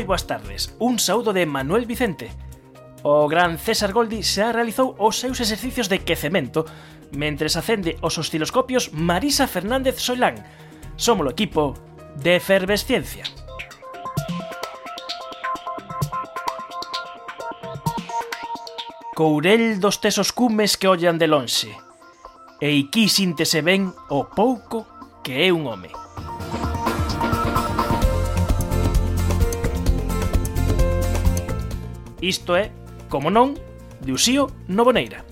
[0.00, 0.72] moi boas tardes.
[0.80, 2.32] Un saúdo de Manuel Vicente.
[3.04, 6.64] O gran César Goldi xa realizou os seus exercicios de quecemento
[7.12, 10.40] mentres acende os osciloscopios Marisa Fernández Soilán.
[10.96, 11.76] Somos o equipo
[12.16, 13.28] de Efervesciencia.
[19.12, 21.76] Courel dos tesos cumes que ollan de lonxe.
[22.56, 24.88] E iquí síntese ben o pouco
[25.20, 25.92] que é un home.
[32.20, 32.68] Isto é,
[33.08, 33.56] como non,
[34.04, 35.24] de Usío Novoneira.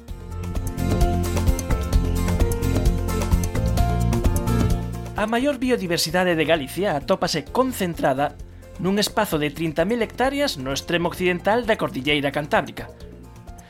[5.19, 8.39] A maior biodiversidade de Galicia atópase concentrada
[8.79, 12.87] nun espazo de 30.000 hectáreas no extremo occidental da Cordilleira Cantábrica,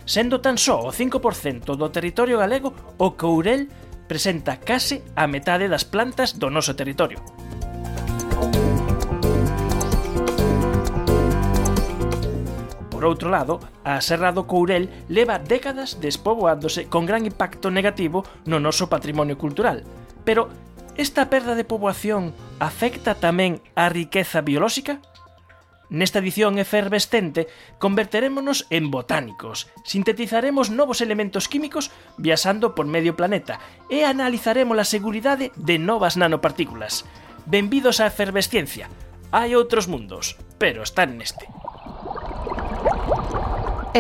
[0.05, 3.67] sendo tan só o 5% do territorio galego o Courel
[4.05, 7.21] presenta case a metade das plantas do noso territorio.
[12.99, 18.59] Por outro lado, a Serra do Courel leva décadas despoboándose con gran impacto negativo no
[18.59, 19.87] noso patrimonio cultural.
[20.27, 20.51] Pero
[20.99, 24.99] esta perda de poboación afecta tamén á riqueza biolóxica?
[25.95, 27.47] Nesta edición efervescente
[27.79, 35.55] converterémonos en botánicos, sintetizaremos novos elementos químicos viaxando por medio planeta e analizaremos a seguridade
[35.55, 37.07] de novas nanopartículas.
[37.47, 38.91] Benvidos á efervesciencia.
[39.31, 41.47] Hai outros mundos, pero están neste.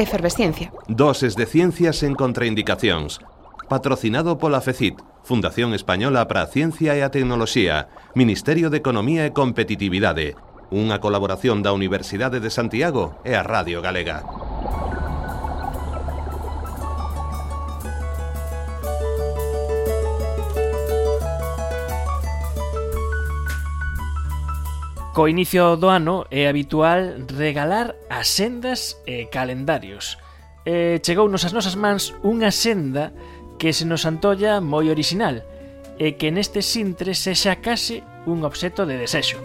[0.00, 0.72] Efervesciencia.
[0.86, 3.20] Doses de ciencias en contraindicacións.
[3.68, 10.38] Patrocinado pola FECIT, Fundación Española para Ciencia e a Tecnoloxía, Ministerio de Economía e Competitividade,
[10.72, 14.47] unha colaboración da Universidade de Santiago e a Radio Galega.
[25.18, 30.14] Co inicio do ano é habitual regalar asendas e calendarios.
[30.62, 33.10] E chegounos as nosas mans unha senda
[33.58, 35.42] que se nos antolla moi orixinal
[35.98, 39.42] e que neste sintre sexa case un obxeto de desexo.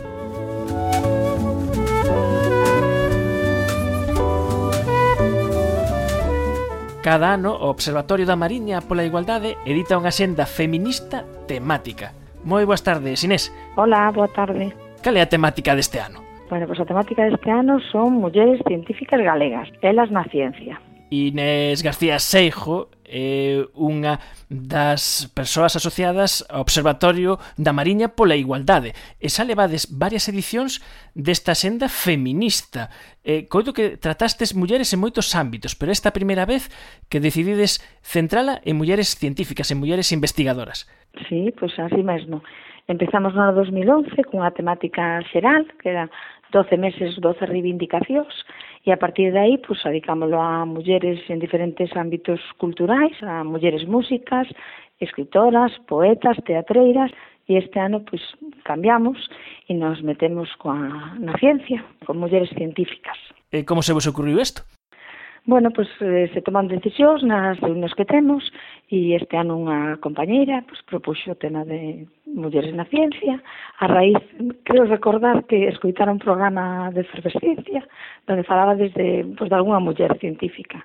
[7.02, 12.14] Cada ano, o Observatorio da Mariña pola Igualdade edita unha senda feminista temática.
[12.46, 13.50] Moi boas tardes, Inés.
[13.74, 14.83] Hola, boa tarde.
[15.04, 16.24] Cal é a temática deste ano?
[16.48, 20.80] Bueno, pois pues a temática deste ano son mulleres científicas galegas, elas na ciencia.
[21.12, 28.96] Inés García Seijo é unha das persoas asociadas ao Observatorio da Mariña pola Igualdade.
[29.20, 30.80] E xa levades varias edicións
[31.12, 32.88] desta senda feminista.
[33.28, 36.72] E coido que tratastes mulleres en moitos ámbitos, pero esta primeira vez
[37.12, 40.88] que decidides centrala en mulleres científicas, en mulleres investigadoras.
[41.28, 42.40] Sí, pois pues así mesmo.
[42.88, 46.12] Empezamos no 2011 cunha temática xeral, que era
[46.52, 48.34] 12 meses, 12 reivindicacións,
[48.84, 53.88] e a partir de aí pues, dedicámoslo a mulleres en diferentes ámbitos culturais, a mulleres
[53.88, 54.52] músicas,
[55.00, 57.12] escritoras, poetas, teatreiras,
[57.48, 58.22] e este ano pues,
[58.64, 59.18] cambiamos
[59.68, 63.16] e nos metemos coa, na ciencia, con mulleres científicas.
[63.52, 64.64] E como se vos ocurriu isto?
[65.46, 68.48] Bueno, pues, eh, se toman decisións nas reunións que temos
[68.88, 73.44] e este ano unha compañeira pois, pues, propuxo o tema de mulleres na ciencia.
[73.84, 74.24] A raíz,
[74.64, 77.84] creo recordar que escoitara un programa de efervescencia
[78.24, 80.80] donde falaba desde pois, pues, de alguna muller científica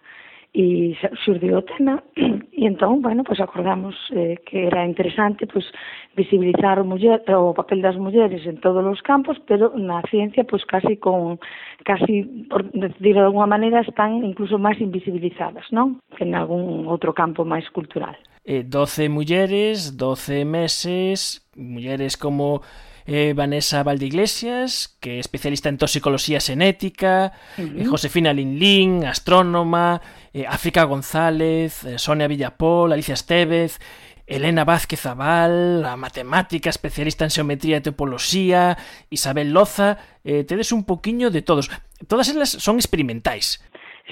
[0.54, 5.69] e xurdeu o tema e entón, bueno, pois acordamos eh, que era interesante pois
[6.16, 10.64] visibilizar o, muller, o papel das mulleres en todos os campos, pero na ciencia pois
[10.64, 11.38] casi con
[11.84, 16.00] casi por decirlo de alguna maneira están incluso máis invisibilizadas, non?
[16.16, 18.16] Que en algún outro campo máis cultural.
[18.48, 22.65] Eh, 12 mulleres, 12 meses, mulleres como
[23.08, 27.80] eh, Vanessa Valdeiglesias, que é especialista en toxicoloxía xenética, uh -huh.
[27.80, 30.04] eh, Josefina Linlín, astrónoma,
[30.36, 33.80] eh, África González, eh, Sonia Villapol, Alicia Estevez,
[34.28, 38.77] Elena Vázquez Zabal, a matemática especialista en xeometría e topoloxía,
[39.09, 41.72] Isabel Loza, eh, tedes un poquiño de todos.
[42.06, 43.65] Todas elas son experimentais.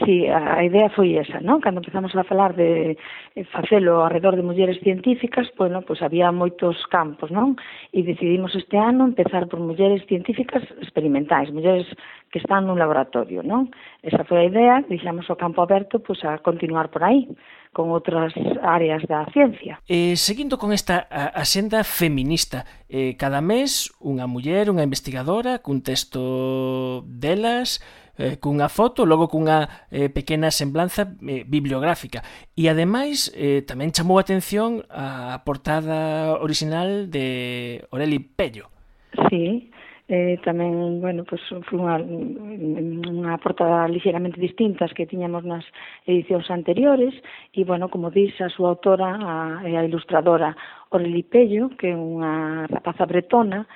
[0.04, 1.56] Sí, a, idea foi esa, non?
[1.64, 3.00] Cando empezamos a falar de
[3.32, 7.56] eh, facelo alrededor de mulleres científicas, bueno, pois había moitos campos, non?
[7.96, 11.88] E decidimos este ano empezar por mulleres científicas experimentais, mulleres
[12.28, 13.72] que están nun laboratorio, non?
[14.04, 17.32] Esa foi a idea, deixamos o campo aberto pois a continuar por aí
[17.72, 19.80] con outras áreas da ciencia.
[19.88, 27.00] Eh, seguindo con esta axenda feminista, eh, cada mes unha muller, unha investigadora, cun texto
[27.08, 27.80] delas,
[28.18, 32.22] eh, cunha foto, logo cunha eh, pequena semblanza eh, bibliográfica.
[32.56, 38.68] E ademais eh, tamén chamou a atención a portada original de Oreli Pello.
[39.28, 39.70] Sí,
[40.08, 45.66] eh, tamén, bueno, pues, foi unha, unha portada ligeramente distintas que tiñamos nas
[46.06, 47.10] edicións anteriores
[47.50, 50.54] e, bueno, como dís, a súa autora, a, a ilustradora
[50.94, 53.66] Oreli Pello, que é unha rapaza bretona,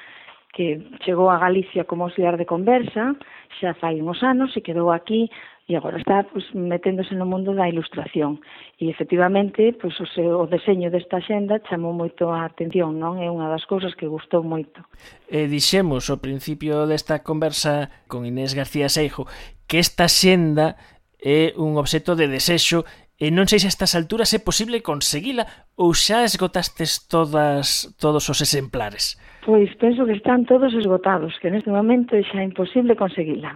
[0.52, 3.14] que chegou a Galicia como auxiliar de conversa,
[3.58, 5.30] xa fai uns anos e quedou aquí
[5.70, 8.42] e agora está pues, meténdose no mundo da ilustración.
[8.82, 13.22] E efectivamente, pues, o, seu, o deseño desta xenda chamou moito a atención, non?
[13.22, 14.82] É unha das cousas que gustou moito.
[15.30, 19.30] E dixemos ao principio desta conversa con Inés García Seijo
[19.70, 20.74] que esta xenda
[21.22, 22.82] é un obxecto de desexo
[23.20, 25.44] E non sei se a estas alturas é posible conseguila
[25.76, 29.20] ou xa esgotastes todas todos os exemplares.
[29.44, 33.52] Pois penso que están todos esgotados, que neste momento xa é imposible conseguila.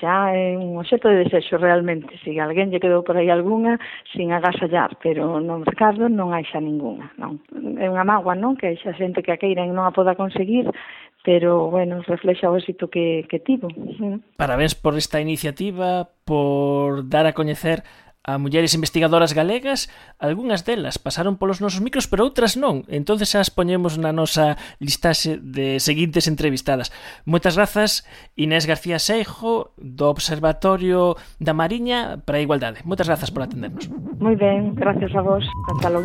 [0.00, 2.08] Xa é un obxeto de desexo realmente.
[2.24, 3.76] Se alguén lle quedou por aí algunha,
[4.16, 7.12] sin agasallar, pero no mercado non hai xa ningunha.
[7.20, 7.36] Non.
[7.80, 8.56] É unha mágoa, non?
[8.56, 10.72] Que xa xente que a queira e non a poda conseguir,
[11.24, 13.68] pero bueno, reflexa o éxito que, que tivo.
[14.36, 17.84] Parabéns por esta iniciativa, por dar a coñecer
[18.24, 22.86] a mulleres investigadoras galegas, algunhas delas pasaron polos nosos micros, pero outras non.
[22.86, 26.94] Entonces as poñemos na nosa listaxe de seguintes entrevistadas.
[27.26, 28.06] Moitas grazas
[28.38, 32.84] Inés García Seijo do Observatorio da Mariña para a Igualdade.
[32.86, 33.88] Moitas grazas por atendernos.
[34.22, 35.42] Moi ben, gracias a vos.
[35.72, 36.02] Hasta logo.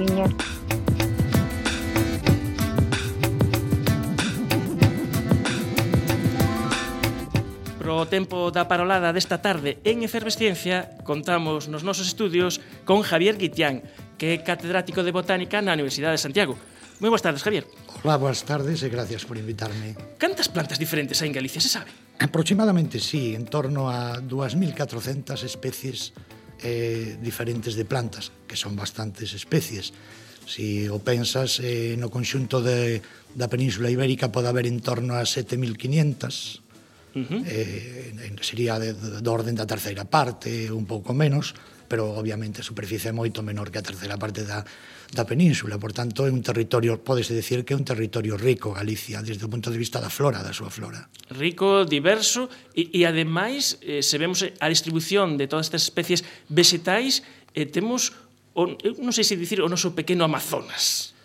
[7.87, 13.79] Pro tempo da parolada desta tarde en Efervesciencia contamos nos nosos estudios con Javier Guitián,
[14.19, 16.59] que é catedrático de Botánica na Universidade de Santiago.
[16.99, 17.63] Moi boas tardes, Javier.
[18.03, 19.95] Hola, boas tardes e gracias por invitarme.
[20.19, 21.87] Cantas plantas diferentes hai en Galicia, se sabe?
[22.19, 26.11] Aproximadamente, sí, en torno a 2.400 especies
[26.67, 29.95] eh, diferentes de plantas, que son bastantes especies.
[30.43, 32.99] Si o pensas, eh, no conxunto de,
[33.31, 36.66] da Península Ibérica pode haber en torno a 7.500
[37.17, 37.41] Uh -huh.
[37.49, 43.09] eh, sería de, do orden da terceira parte, un pouco menos, pero obviamente a superficie
[43.09, 44.61] é moito menor que a terceira parte da,
[45.15, 49.23] da península, por tanto é un territorio, podese decir que é un territorio rico Galicia,
[49.23, 51.07] desde o punto de vista da flora, da súa flora.
[51.31, 57.23] Rico, diverso, e, e ademais, eh, se vemos a distribución de todas estas especies vegetais,
[57.55, 58.13] eh, temos,
[58.53, 58.67] o,
[58.99, 61.16] non sei se dicir, o noso pequeno Amazonas.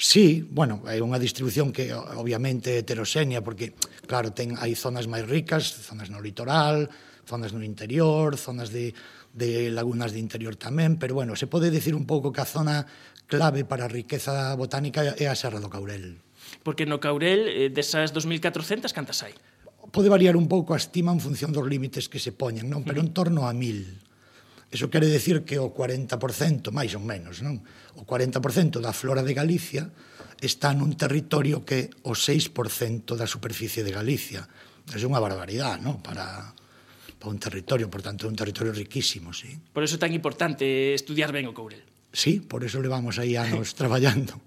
[0.00, 3.76] Sí, bueno, é unha distribución que obviamente é heteroxénea porque
[4.08, 6.88] claro, ten hai zonas máis ricas, zonas no litoral,
[7.28, 8.96] zonas no interior, zonas de
[9.32, 12.88] de lagunas de interior tamén, pero bueno, se pode decir un pouco que a zona
[13.30, 16.18] clave para a riqueza botánica é a Serra do Caurel.
[16.66, 19.36] Porque no Caurel, eh, desas 2.400, cantas hai?
[19.94, 22.82] Pode variar un pouco a estima en función dos límites que se poñen, non?
[22.82, 24.09] pero en torno a 1.000.
[24.70, 27.58] Eso quere decir que o 40%, máis ou menos, non?
[27.98, 29.90] O 40% da flora de Galicia
[30.38, 34.46] está nun territorio que o 6% da superficie de Galicia.
[34.90, 35.98] É unha barbaridade, non?
[35.98, 36.54] Para,
[37.18, 39.58] para un territorio, por tanto, un territorio riquísimo, sí.
[39.74, 41.82] Por eso é tan importante estudiar ben o Courel.
[42.14, 44.38] Sí, por eso levamos aí anos traballando.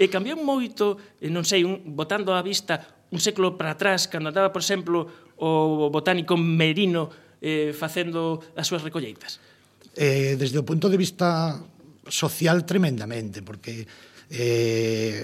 [0.00, 2.80] E cambiou moito, eh, non sei, un, botando a vista
[3.12, 7.08] un século para atrás, cando andaba, por exemplo, o botánico Merino
[7.40, 9.38] eh, facendo as súas recolleitas
[9.96, 11.56] eh, desde o punto de vista
[12.06, 13.88] social tremendamente, porque
[14.30, 15.22] eh,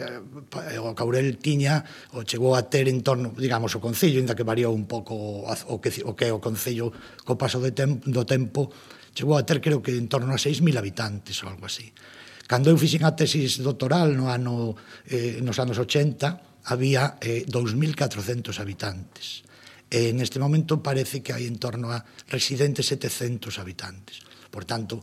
[0.79, 1.83] o Caurel tiña
[2.15, 5.77] o chegou a ter en torno, digamos, o Concello, inda que variou un pouco o
[5.83, 6.95] que o, que o Concello
[7.27, 8.71] co paso de tempo, do tempo,
[9.15, 11.91] chegou a ter creo que en torno a 6.000 habitantes ou algo así.
[12.47, 14.77] Cando eu fixen a tesis doctoral no ano,
[15.09, 19.43] eh, nos anos 80, había eh, 2.400 habitantes.
[19.93, 22.01] E neste momento parece que hai en torno a
[22.33, 24.32] residentes 700 habitantes.
[24.53, 25.01] Por tanto,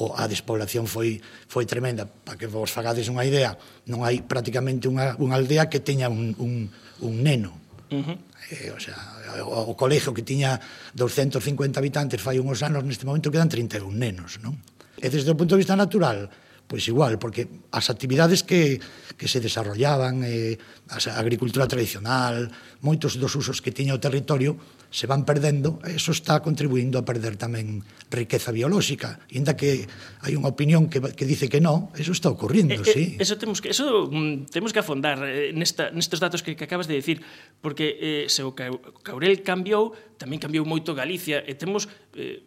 [0.00, 3.56] o a despoblación foi foi tremenda, para que vos fagades unha idea,
[3.88, 6.68] non hai prácticamente unha unha aldea que teña un un
[7.00, 7.56] un neno.
[7.90, 8.16] Uh -huh.
[8.54, 8.96] eh, o sea,
[9.42, 10.60] o, o colegio que tiña
[10.94, 14.54] 250 habitantes fai uns anos, neste momento quedan 31 nenos, non?
[15.00, 16.30] E desde o punto de vista natural,
[16.70, 18.78] pois igual, porque as actividades que,
[19.18, 20.54] que se desarrollaban, eh,
[20.86, 22.46] a agricultura tradicional,
[22.78, 24.54] moitos dos usos que tiña o territorio,
[24.90, 29.86] se van perdendo, eso está contribuindo a perder tamén riqueza biolóxica, ainda que
[30.26, 33.04] hai unha opinión que, que dice que non, eso está ocurrindo, eh, eh sí.
[33.14, 36.66] Eh, eso temos que eso mm, temos que afondar eh, nesta nestes datos que, que
[36.66, 37.22] acabas de dicir,
[37.62, 41.86] porque eh, se o Caurel cambiou, tamén cambiou moito Galicia e temos
[42.18, 42.42] eh,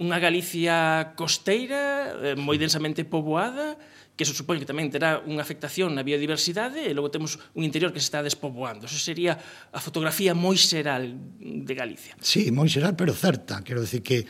[0.00, 3.76] unha Galicia costeira eh, moi densamente poboada,
[4.22, 7.90] que eso supón que tamén terá unha afectación na biodiversidade e logo temos un interior
[7.90, 8.86] que se está despoboando.
[8.86, 12.14] Eso sería a fotografía moi xeral de Galicia.
[12.22, 13.66] Sí, moi xeral, pero certa.
[13.66, 14.22] Quero dicir que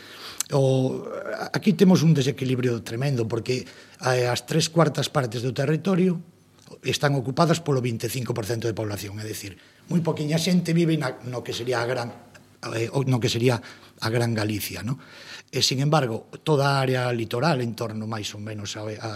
[0.57, 1.05] o,
[1.53, 6.17] aquí temos un desequilibrio tremendo porque eh, as tres cuartas partes do territorio
[6.81, 9.61] están ocupadas polo 25% de población, é dicir,
[9.93, 12.33] moi poquinha xente vive na, no que sería a gran
[12.73, 13.61] eh, no que sería
[14.03, 14.99] a Gran Galicia, no?
[15.53, 19.11] E, sin embargo, toda a área litoral en torno máis ou menos a, a,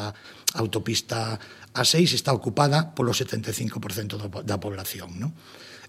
[0.57, 1.37] a autopista
[1.77, 5.37] A6 está ocupada polo 75% do, da población, non?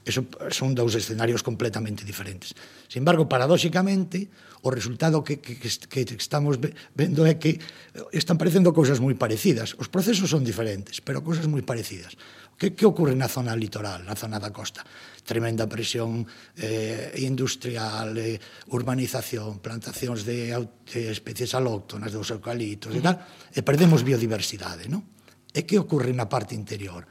[0.08, 0.24] Eso
[0.56, 2.56] son dous escenarios completamente diferentes.
[2.88, 4.32] Sin embargo, paradóxicamente,
[4.64, 6.60] o resultado que, que, que estamos
[6.96, 9.76] vendo é que eh, están parecendo cousas moi parecidas.
[9.76, 12.16] Os procesos son diferentes, pero cousas moi parecidas.
[12.56, 14.88] Que, que ocorre na zona litoral, na zona da costa?
[15.28, 16.24] tremenda presión
[16.56, 18.40] eh, industrial, eh,
[18.72, 23.20] urbanización, plantacións de, de especies alóctonas, dos eucaliptos e tal,
[23.52, 25.04] e perdemos biodiversidade, non?
[25.52, 27.04] E que ocorre na parte interior?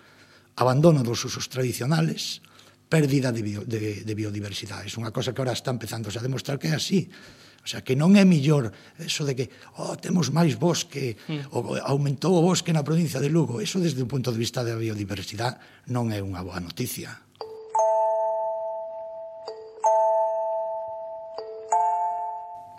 [0.57, 2.41] Abandono dos usos tradicionales,
[2.89, 4.89] pérdida de, bio, de, de biodiversidade.
[4.89, 7.13] É unha cosa que ahora está empezando a demostrar que é así.
[7.61, 9.47] O sea, que non é millor eso de que
[9.83, 11.53] oh, temos máis bosque, mm.
[11.53, 13.59] ou aumentou o bosque na provincia de Lugo.
[13.59, 17.26] Eso desde o punto de vista da biodiversidade non é unha boa noticia.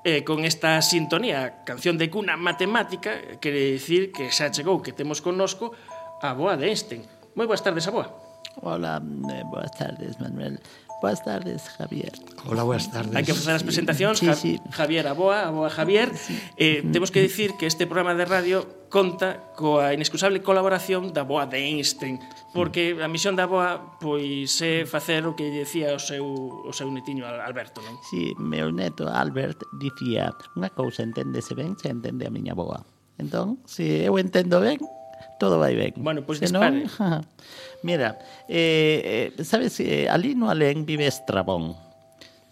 [0.07, 5.19] eh, con esta sintonía, canción de cuna matemática, quere dicir que xa chegou, que temos
[5.19, 5.75] connosco
[6.23, 7.03] a boa de Einstein.
[7.35, 8.07] Moi boas tardes, a boa.
[8.63, 10.63] Hola, eh, boas tardes, Manuel.
[10.99, 12.11] Boas tardes, Javier.
[12.49, 13.13] Hola, boas tardes.
[13.13, 14.17] Hai que facer as presentacións.
[14.17, 14.53] Sí, sí.
[14.73, 16.09] Javier, a boa, a boa Javier.
[16.17, 16.33] Sí.
[16.57, 21.45] Eh, temos que dicir que este programa de radio conta coa inexcusable colaboración da boa
[21.45, 22.17] de Einstein,
[22.49, 26.25] porque a misión da boa pois é facer o que dicía o seu,
[26.65, 28.01] o seu netiño Alberto, non?
[28.09, 32.81] Sí, meu neto Albert dicía unha cousa enténdese ben se entende a miña boa.
[33.21, 34.81] Entón, se eu entendo ben,
[35.39, 35.93] todo vai ben.
[35.95, 36.85] Bueno, pois pues dispare.
[37.83, 41.86] Mira, eh, eh, sabes, eh, ali no Alén vive Estrabón.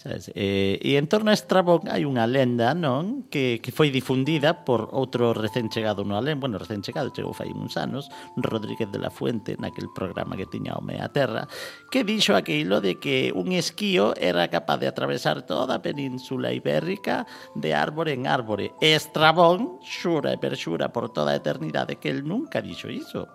[0.06, 0.30] Sabes?
[0.38, 3.26] E, e en torno a Estrabón hai unha lenda, non?
[3.34, 7.50] Que, que foi difundida por outro recén chegado no Alén, bueno, recén chegado, chegou fai
[7.50, 11.50] uns anos, Rodríguez de la Fuente, naquel programa que tiña o Mea Terra,
[11.90, 17.26] que dixo aquilo de que un esquío era capaz de atravesar toda a península ibérica
[17.58, 18.78] de árbore en árbore.
[18.86, 23.26] E Estrabón xura e perxura por toda a eternidade que el nunca dixo iso.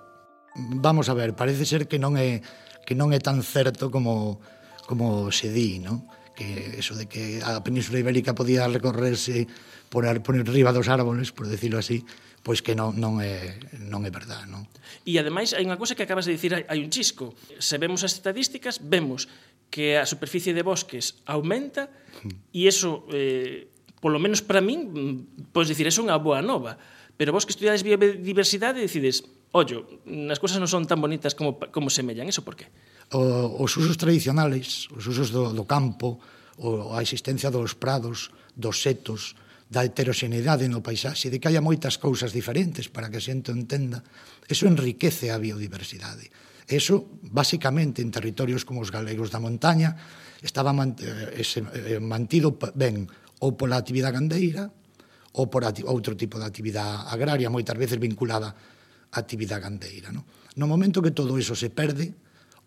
[0.55, 2.47] Vamos a ver, parece ser que non é
[2.87, 4.39] que non é tan certo como
[4.87, 6.07] como se di, non?
[6.41, 9.45] que eso de que a Península Ibérica podía recorrerse
[9.93, 12.01] por, por riba dos árboles, por decirlo así,
[12.41, 14.49] pois que non, non, é, non é verdad.
[14.49, 14.65] Non?
[15.05, 17.37] E ademais hai unha cousa que acabas de dicir, hai un chisco.
[17.61, 19.29] Se vemos as estadísticas, vemos
[19.69, 21.93] que a superficie de bosques aumenta
[22.57, 23.69] e eso, eh,
[24.01, 26.81] polo menos para min, podes dicir, é unha boa nova.
[27.21, 29.85] Pero vos que estudiades biodiversidade decides, ollo,
[30.33, 32.73] as cousas non son tan bonitas como, como semellan, eso por que?
[33.13, 36.19] o, os usos tradicionales, os usos do, do campo,
[36.59, 39.35] o, a existencia dos prados, dos setos,
[39.71, 44.03] da heteroxeneidade no paisaxe, de que haya moitas cousas diferentes para que a xente entenda,
[44.51, 46.27] eso enriquece a biodiversidade.
[46.67, 49.95] Eso, basicamente, en territorios como os galegos da montaña,
[50.43, 53.07] estaba eh, eh, mantido ben
[53.43, 54.71] ou pola actividade gandeira
[55.39, 60.11] ou por outro tipo de actividade agraria, moitas veces vinculada á actividade gandeira.
[60.11, 60.27] No,
[60.59, 62.11] no momento que todo iso se perde,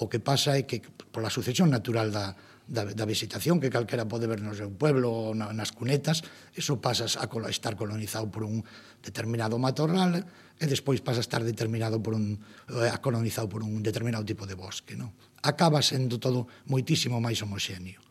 [0.04, 2.36] O que pasa é que pola sucesión natural da,
[2.68, 6.84] da, da vegetación que calquera pode ver no seu pueblo ou na, nas cunetas, eso
[6.84, 8.68] pasas a estar colonizado por un
[9.00, 10.28] determinado matorral
[10.60, 12.36] e despois pasa a estar determinado por un
[12.68, 15.16] eh, a colonizado por un determinado tipo de bosque, non?
[15.40, 18.04] Acaba sendo todo moitísimo máis homoxéneo.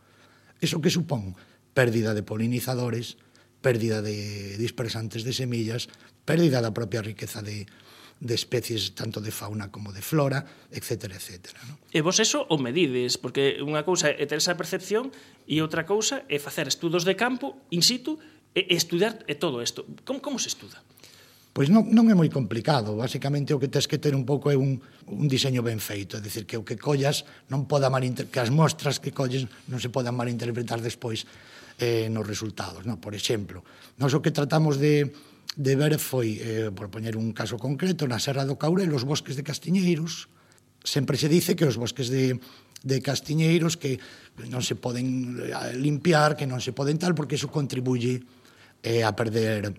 [0.64, 1.36] Eso que supón
[1.76, 3.20] pérdida de polinizadores,
[3.60, 5.92] pérdida de dispersantes de semillas,
[6.24, 7.68] pérdida da propia riqueza de,
[8.22, 11.10] de especies tanto de fauna como de flora, etc.
[11.10, 11.50] etc.
[11.66, 11.74] ¿no?
[11.90, 15.10] E vos eso o medides, porque unha cousa é ter esa percepción
[15.50, 18.22] e outra cousa é facer estudos de campo in situ
[18.54, 19.82] e estudar e todo isto.
[20.06, 20.78] Como, como se estuda?
[21.52, 24.56] Pois non, non é moi complicado, basicamente o que tens que ter un pouco é
[24.56, 28.40] un, un diseño ben feito, é dicir, que o que collas non poda mal que
[28.40, 31.26] as mostras que colles non se podan malinterpretar despois
[31.82, 32.86] eh, nos resultados.
[32.86, 32.96] No?
[33.02, 33.66] Por exemplo,
[33.98, 35.12] nós o que tratamos de,
[35.56, 39.36] de ver foi, eh, por poñer un caso concreto, na Serra do Caurel, os bosques
[39.36, 40.32] de Castiñeiros,
[40.80, 42.40] sempre se dice que os bosques de,
[42.82, 44.00] de Castiñeiros que
[44.48, 48.24] non se poden eh, limpiar, que non se poden tal, porque iso contribuye
[48.80, 49.76] eh, a perder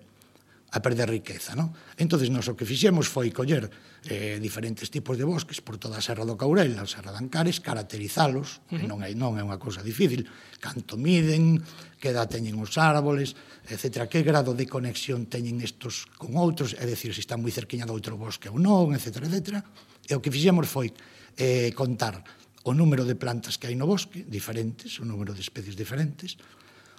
[0.74, 1.54] a perder riqueza.
[1.54, 1.70] Non?
[1.94, 3.70] Entón, nós o que fixemos foi coller
[4.10, 7.62] eh, diferentes tipos de bosques por toda a Serra do Caurel, a Serra de Ancares,
[7.62, 8.90] caracterizalos, uh -huh.
[8.90, 10.26] non, é, non é unha cousa difícil,
[10.58, 11.62] canto miden,
[12.02, 13.38] que edad teñen os árboles,
[13.70, 14.10] etc.
[14.10, 17.94] Que grado de conexión teñen estos con outros, é dicir, se están moi cerquiña de
[17.94, 19.30] outro bosque ou non, etc.
[19.30, 19.62] etc.
[20.10, 20.90] E o que fixemos foi
[21.38, 22.18] eh, contar
[22.66, 26.34] o número de plantas que hai no bosque, diferentes, o número de especies diferentes,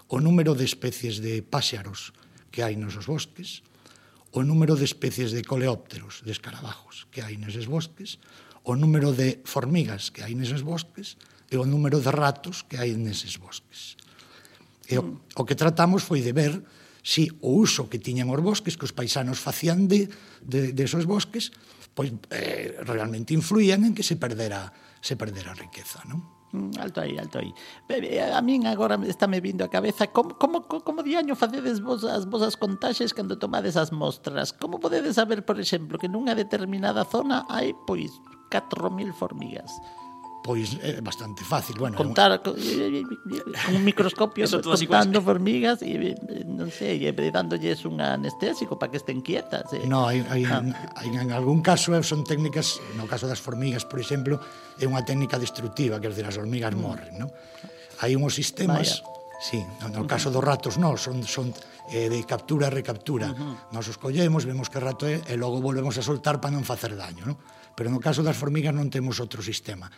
[0.08, 2.16] o número de especies de páxaros
[2.56, 3.60] que hai nos os bosques,
[4.32, 8.16] o número de especies de coleópteros, de escarabajos, que hai neses bosques,
[8.64, 11.20] o número de formigas que hai neses bosques
[11.52, 14.00] e o número de ratos que hai neses bosques.
[14.88, 16.64] E o, o que tratamos foi de ver
[17.04, 20.08] si o uso que tiñan os bosques, que os paisanos facían de,
[20.40, 21.52] de, de esos bosques,
[21.92, 24.72] pois eh, realmente influían en que se perdera,
[25.04, 26.35] se perdera a riqueza, non?
[26.56, 27.52] Mm, alto aí, alto aí.
[27.90, 32.08] Eh, a min agora está me vindo a cabeza como, como, como diaño facedes vos
[32.08, 34.56] as vosas contaxes cando tomades as mostras?
[34.56, 38.12] Como podedes saber, por exemplo, que nunha determinada zona hai, pois,
[38.48, 39.72] 4.000 formigas?
[40.46, 41.74] pois é bastante fácil.
[41.82, 46.14] Bueno, Contar con, eh, eh, eh, un microscopio Eso contando formigas e,
[46.46, 49.74] non sei, e dándolles un anestésico para que estén quietas.
[49.74, 49.90] Eh.
[49.90, 50.62] No, hai, hai, ah.
[50.62, 54.38] en, hai, en algún caso son técnicas, no caso das formigas, por exemplo,
[54.78, 56.80] é unha técnica destructiva, quer dizer, as hormigas mm.
[56.80, 57.34] morren, non?
[58.06, 59.02] Hai unhos sistemas...
[59.02, 59.14] Vaya.
[59.36, 59.60] Sí,
[59.92, 61.52] no caso dos ratos non, son, son
[61.92, 63.36] eh, de captura e recaptura.
[63.36, 63.76] Uh -huh.
[63.76, 66.96] Nos os collemos, vemos que rato é e logo volvemos a soltar para non facer
[66.96, 67.36] daño, non?
[67.76, 69.92] Pero no caso das formigas non temos outro sistema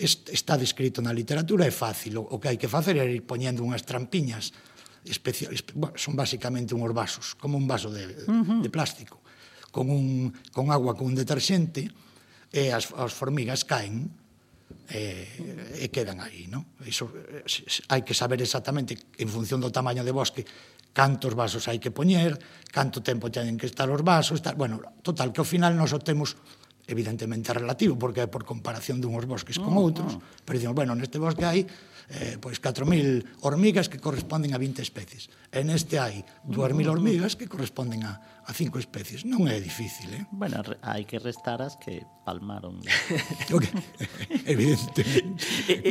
[0.00, 2.24] está descrito na literatura, é fácil.
[2.24, 4.52] O que hai que facer é ir poñendo unhas trampiñas
[5.04, 8.60] especial, bueno, son basicamente unhos vasos, como un vaso de, uh -huh.
[8.64, 9.20] de plástico,
[9.70, 11.88] con, un, con agua con un deterxente,
[12.50, 14.10] e as, as formigas caen
[14.90, 16.66] e, e quedan aí, non?
[16.82, 17.06] Iso,
[17.86, 20.42] hai que saber exactamente, en función do tamaño de bosque,
[20.90, 22.34] cantos vasos hai que poñer,
[22.74, 26.34] canto tempo teñen que estar os vasos, tal, bueno, total, que ao final nos temos
[26.90, 30.22] evidentemente relativo, porque é por comparación dunhos bosques con ah, outros, no.
[30.42, 31.62] pero dicimos, bueno, neste bosque hai
[32.10, 35.30] eh, pois 4.000 hormigas que corresponden a 20 especies.
[35.54, 36.90] E neste hai 2.000 mm.
[36.90, 39.22] hormigas que corresponden a, a 5 especies.
[39.22, 40.26] Non é difícil, eh?
[40.34, 42.82] Bueno, hai que restar as que palmaron.
[43.54, 43.70] okay.
[44.50, 45.06] Evidente.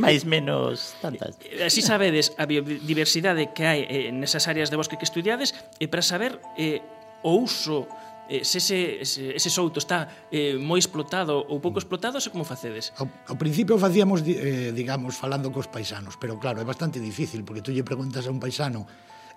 [0.03, 1.39] Mais menos tantas.
[1.63, 6.03] Así sabedes a biodiversidade que hai eh, nesas áreas de bosque que estudiades e para
[6.03, 6.83] saber eh,
[7.23, 7.87] o uso
[8.29, 11.83] eh, se ese, ese, ese souto está eh, moi explotado ou pouco mm.
[11.83, 12.93] explotado, se como facedes?
[13.01, 17.65] Ao, ao principio facíamos, eh, digamos, falando cos paisanos, pero claro, é bastante difícil, porque
[17.65, 18.85] tú lle preguntas a un paisano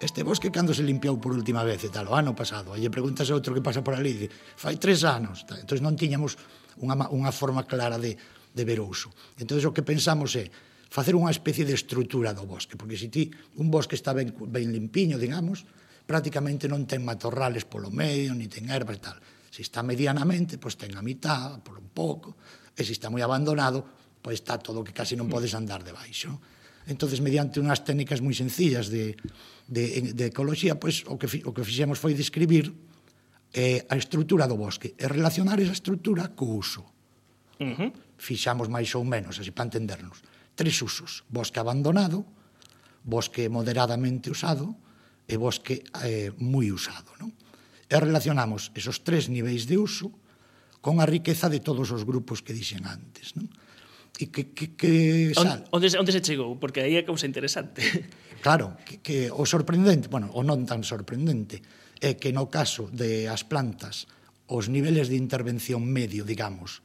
[0.03, 2.91] este bosque cando se limpiou por última vez e tal, o ano pasado, e lle
[2.91, 4.29] preguntas a outro que pasa por ali, dice,
[4.59, 5.63] fai tres anos, tal.
[5.63, 6.35] entón non tiñamos
[6.83, 8.19] unha, unha forma clara de,
[8.53, 9.15] de ver o uso.
[9.39, 10.51] Entón o que pensamos é
[10.93, 14.75] facer unha especie de estrutura do bosque, porque se ti un bosque está ben, ben
[14.75, 15.65] limpiño, digamos,
[16.07, 19.19] prácticamente non ten matorrales polo medio, ni ten ervas e tal.
[19.53, 22.37] Se está medianamente, pois ten a mitad, por un pouco,
[22.73, 23.85] e se está moi abandonado,
[24.23, 25.33] pois está todo que casi non mm.
[25.33, 26.41] podes andar debaixo.
[26.87, 29.15] Entonces, mediante unhas técnicas moi sencillas de,
[29.71, 32.75] de, de ecoloxía, pois o que, o que fixemos foi describir
[33.53, 36.83] eh, a estrutura do bosque e relacionar esa estrutura co uso.
[37.61, 37.91] Uh -huh.
[38.19, 40.25] Fixamos máis ou menos, así para entendernos.
[40.57, 41.23] Tres usos.
[41.29, 42.25] Bosque abandonado,
[43.05, 44.75] bosque moderadamente usado,
[45.33, 47.17] e bosque eh, moi usado.
[47.17, 47.33] Non?
[47.89, 50.13] E relacionamos esos tres niveis de uso
[50.85, 53.33] con a riqueza de todos os grupos que dixen antes.
[53.33, 53.49] Non?
[54.21, 54.93] E que, que, que
[55.33, 55.65] sal.
[55.73, 56.61] Onde, onde se chegou?
[56.61, 57.81] Porque aí é cousa interesante.
[58.43, 61.63] Claro, que, que o sorprendente, bueno, o non tan sorprendente,
[62.03, 64.11] é que no caso de as plantas
[64.51, 66.83] os niveles de intervención medio, digamos,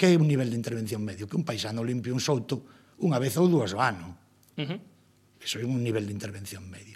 [0.00, 1.28] que é un nivel de intervención medio?
[1.28, 2.64] Que un paisano limpie un souto
[3.04, 4.16] unha vez ou dúas ao ano.
[4.56, 4.80] Uh -huh.
[5.36, 6.95] Eso é un nivel de intervención medio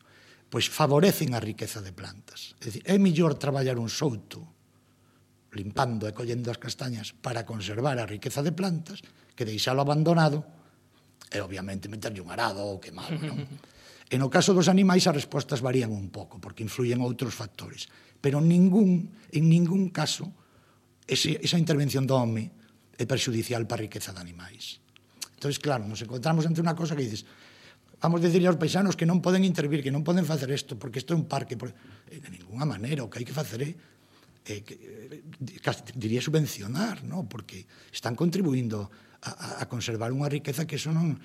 [0.50, 2.58] pois favorecen a riqueza de plantas.
[2.58, 4.42] É, dicir, é millor traballar un souto
[5.54, 9.02] limpando e collendo as castañas para conservar a riqueza de plantas
[9.38, 10.42] que deixalo abandonado
[11.30, 13.40] e obviamente meterlle un arado ou quemalo, non?
[14.10, 17.86] E no caso dos animais as respostas varían un pouco porque influyen outros factores,
[18.18, 20.34] pero ningún en ningún caso
[21.06, 22.50] ese, esa intervención do home
[22.98, 24.82] é perxudicial para a riqueza de animais.
[25.38, 27.22] Entón, claro, nos encontramos ante unha cosa que dices,
[28.00, 31.12] vamos decirle aos paisanos que non poden intervir, que non poden facer isto, porque isto
[31.12, 31.60] é un parque.
[31.60, 31.70] Por...
[32.08, 33.70] Eh, de ninguna maneira, o que hai que facer é
[34.48, 37.28] eh, que, eh, casi diría subvencionar, ¿no?
[37.28, 38.88] porque están contribuindo
[39.20, 41.20] a, a conservar unha riqueza que eso non,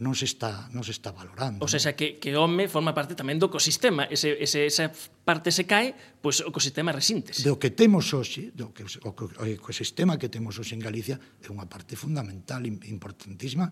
[0.00, 1.60] non se está non se está valorando.
[1.60, 4.08] O sea, que, que o home forma parte tamén do ecosistema.
[4.08, 4.88] Ese, ese, esa
[5.26, 7.44] parte se cae, pois pues, o ecosistema resíntese.
[7.44, 11.48] Do que temos hoxe, do que, o, o ecosistema que temos hoxe en Galicia é
[11.52, 13.68] unha parte fundamental, importantísima,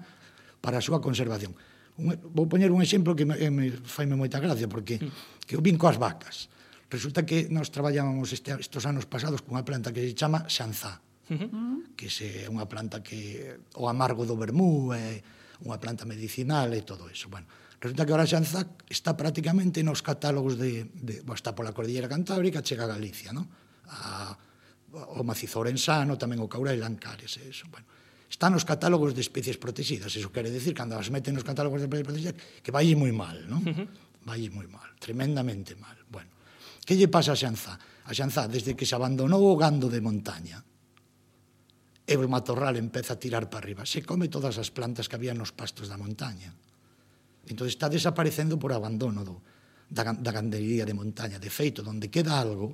[0.61, 1.57] para a súa conservación.
[1.99, 5.43] Un, vou poñer un exemplo que me, eh, me faime moita gracia, porque mm.
[5.45, 6.47] que eu vin coas vacas.
[6.89, 11.03] Resulta que nós traballábamos este, estos anos pasados cunha planta que se chama xanzá,
[11.99, 15.21] que se, é unha planta que o amargo do vermú, é
[15.67, 17.29] unha planta medicinal e todo eso.
[17.29, 17.45] Bueno,
[17.83, 22.65] resulta que ahora xanzá está prácticamente nos catálogos de, de bueno, está pola Cordillera Cantábrica,
[22.65, 23.45] chega a Galicia, ¿no?
[23.93, 24.33] A,
[24.95, 27.69] o macizo orensano, tamén o caurel, ancares e eso.
[27.69, 27.85] Bueno,
[28.39, 30.15] está nos catálogos de especies protegidas.
[30.15, 33.35] Eso quere decir, cando as meten nos catálogos de especies protegidas, que vai moi mal,
[33.51, 33.67] non?
[33.67, 33.89] Uh -huh.
[34.23, 35.99] Vai moi mal, tremendamente mal.
[36.07, 36.31] Bueno,
[36.87, 37.75] que lle pasa a Xanzá?
[38.07, 40.63] A Xanzá, desde que se abandonou o gando de montaña,
[42.07, 45.35] e o matorral empeza a tirar para arriba, se come todas as plantas que había
[45.35, 46.55] nos pastos da montaña.
[47.51, 49.43] Entón está desaparecendo por abandono do,
[49.91, 51.43] da, da gandería de montaña.
[51.43, 52.71] De feito, donde queda algo,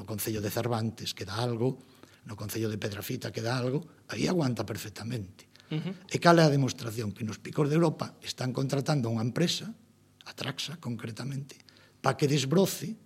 [0.00, 1.76] no Concello de Cervantes queda algo,
[2.24, 5.48] no Concello de Pedrafita queda algo, aí aguanta perfectamente.
[5.70, 5.94] Uh -huh.
[6.08, 7.12] E cal é a demostración?
[7.12, 9.68] Que nos picos de Europa están contratando unha empresa,
[10.24, 11.60] a Traxa concretamente,
[12.00, 12.96] para que desbroce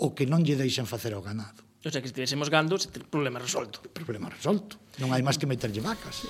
[0.00, 1.64] o que non lle deixan facer ao ganado.
[1.84, 3.84] O sea, que se tivésemos gando, se problema resolto.
[3.92, 4.80] Problema resolto.
[4.96, 6.24] Non hai máis que meterlle vacas.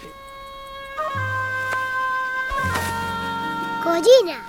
[3.79, 4.43] Collina.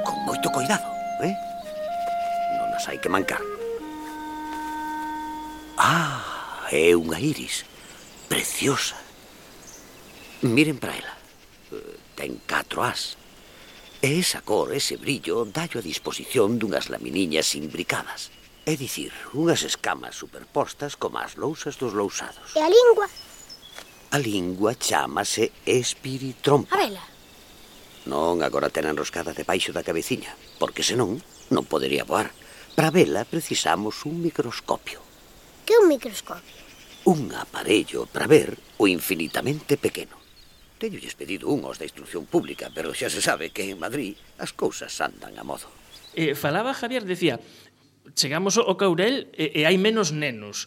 [0.00, 0.88] Con moito cuidado,
[1.20, 1.36] eh?
[2.56, 3.44] Non nos hai que mancar.
[5.76, 6.31] Ah,
[6.72, 7.68] É unha iris
[8.32, 8.96] preciosa.
[10.40, 11.12] Miren para ela.
[11.68, 13.20] Eh, ten catro as.
[14.00, 18.32] E esa cor, ese brillo, dallo a disposición dunhas laminiñas imbricadas.
[18.64, 22.56] É dicir, unhas escamas superpostas como as lousas dos lousados.
[22.56, 23.04] E a lingua?
[24.08, 26.72] A lingua chamase espiritrompa.
[26.72, 27.04] A vela.
[28.08, 31.20] Non, agora ten enroscada debaixo da cabeciña, porque senón
[31.52, 32.32] non podería voar.
[32.72, 35.04] Para vela precisamos un microscopio.
[35.68, 36.61] Que un microscopio?
[37.04, 40.16] un aparello para ver o infinitamente pequeno.
[40.78, 44.50] Teñolles pedido un aos da instrucción pública, pero xa se sabe que en Madrid as
[44.50, 45.70] cousas andan a modo.
[46.14, 47.38] Eh, falaba Javier, decía,
[48.14, 50.66] chegamos ao Caurel e, eh, e hai menos nenos.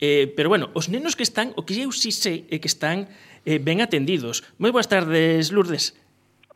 [0.00, 3.12] Eh, pero bueno, os nenos que están, o que eu si sei é que están
[3.44, 4.40] eh, ben atendidos.
[4.56, 5.92] Moi boas tardes, Lourdes.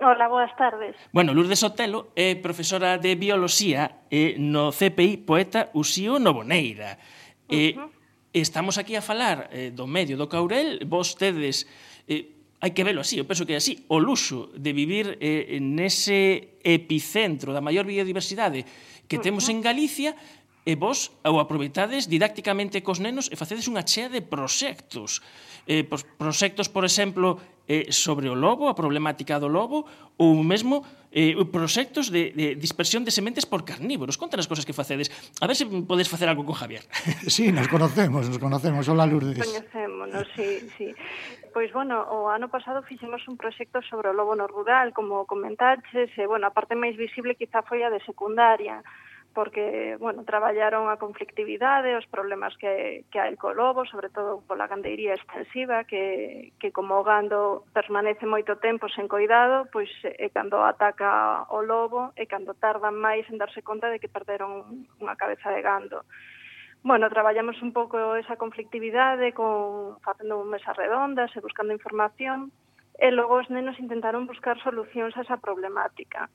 [0.01, 0.97] Hola, boas tardes.
[1.13, 6.99] Bueno, Lourdes Sotelo é profesora de Bioloxía eh, no CPI Poeta Uxío Novoneira.
[7.53, 8.04] Eh, uh -huh.
[8.35, 11.71] Estamos aquí a falar eh, do medio do Caurel, vos tedes
[12.11, 15.63] eh, hai que velo así, eu penso que é así, o luxo de vivir eh,
[15.63, 18.67] nese epicentro da maior biodiversidade
[19.07, 20.19] que temos en Galicia,
[20.65, 25.21] e vos ao aproveitades didácticamente cos nenos e facedes unha chea de proxectos.
[25.69, 27.37] Eh, proxectos, por exemplo,
[27.69, 29.85] eh, sobre o lobo, a problemática do lobo,
[30.17, 34.17] ou mesmo eh, proxectos de, de dispersión de sementes por carnívoros.
[34.17, 35.13] Conta as cosas que facedes.
[35.41, 36.85] A ver se podes facer algo con Javier.
[37.29, 38.89] Sí, nos conocemos, nos conocemos.
[38.89, 39.41] Hola, Lourdes.
[39.41, 40.89] Conocémonos, sí, sí.
[41.53, 46.11] Pois, bueno, o ano pasado fixemos un proxecto sobre o lobo no rural, como comentaches,
[46.19, 48.83] e, bueno, a parte máis visible quizá foi a de secundaria
[49.35, 54.71] porque, bueno, traballaron a conflictividade, os problemas que, que hai co lobo, sobre todo pola
[54.71, 60.63] gandeiría extensiva, que, que como o gando permanece moito tempo sen coidado, pois é cando
[60.63, 65.51] ataca o lobo e cando tardan máis en darse conta de que perderon unha cabeza
[65.51, 66.07] de gando.
[66.87, 72.55] Bueno, traballamos un pouco esa conflictividade con facendo mesas redondas e buscando información,
[72.95, 76.31] e logo os nenos intentaron buscar solucións a esa problemática.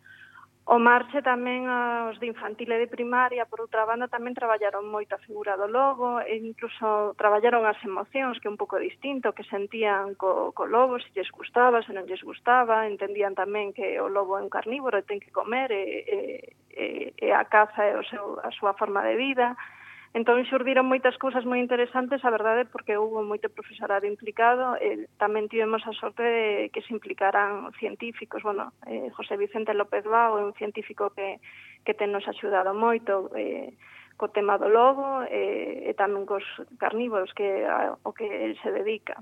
[0.69, 5.17] O marche tamén aos de infantil e de primaria, por outra banda, tamén traballaron moito
[5.17, 9.41] a figura do lobo, e incluso traballaron as emocións, que é un pouco distinto, que
[9.49, 14.13] sentían co, co lobo, se lles gustaba, se non lles gustaba, entendían tamén que o
[14.13, 16.85] lobo é un carnívoro e ten que comer, e, e,
[17.17, 19.78] e a caza é o seu, a súa forma de vida, e
[20.09, 25.45] Entón xurdiron moitas cousas moi interesantes, a verdade, porque houve moito profesorado implicado, e tamén
[25.45, 30.43] tivemos a sorte de que se implicaran científicos, bueno, eh, José Vicente López Bao é
[30.43, 31.37] un científico que,
[31.85, 33.77] que ten nos axudado moito, eh,
[34.19, 36.43] co tema do lobo e, e tamén cos
[36.75, 39.15] carnívoros que a, o que el se dedica.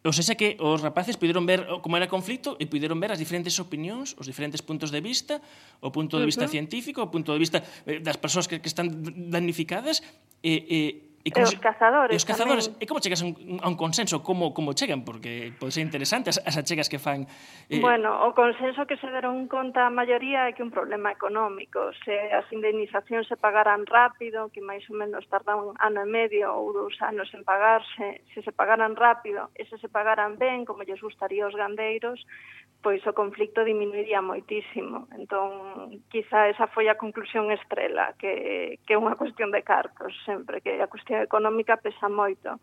[0.00, 3.20] O sea, que os rapaces puderon ver como era o conflito e puderon ver as
[3.20, 5.44] diferentes opinións, os diferentes puntos de vista,
[5.84, 6.56] o punto de vista uh -huh.
[6.56, 8.88] científico, o punto de vista eh, das persoas que, que están
[9.28, 10.00] danificadas,
[10.40, 12.12] e, eh, e eh, E como e os cazadores.
[12.12, 12.64] E os cazadores.
[12.72, 12.80] Tamén.
[12.80, 14.24] E como chegas a un, a un consenso?
[14.24, 15.04] Como, como chegan?
[15.04, 17.28] Porque pode ser interesante as, as achegas que fan...
[17.68, 17.76] Eh...
[17.76, 21.92] Bueno, o consenso que se deron conta a maioría é que un problema económico.
[22.08, 26.56] Se as indemnizacións se pagaran rápido, que máis ou menos tarda un ano e medio
[26.56, 30.88] ou dous anos en pagarse, se se pagaran rápido e se se pagaran ben, como
[30.88, 32.24] lles gustaría os gandeiros,
[32.82, 35.04] pois o conflicto diminuiría moitísimo.
[35.12, 40.64] Entón, quizá esa foi a conclusión estrela, que, que é unha cuestión de cartos, sempre
[40.64, 42.60] que a cuestión a económica pesa moito.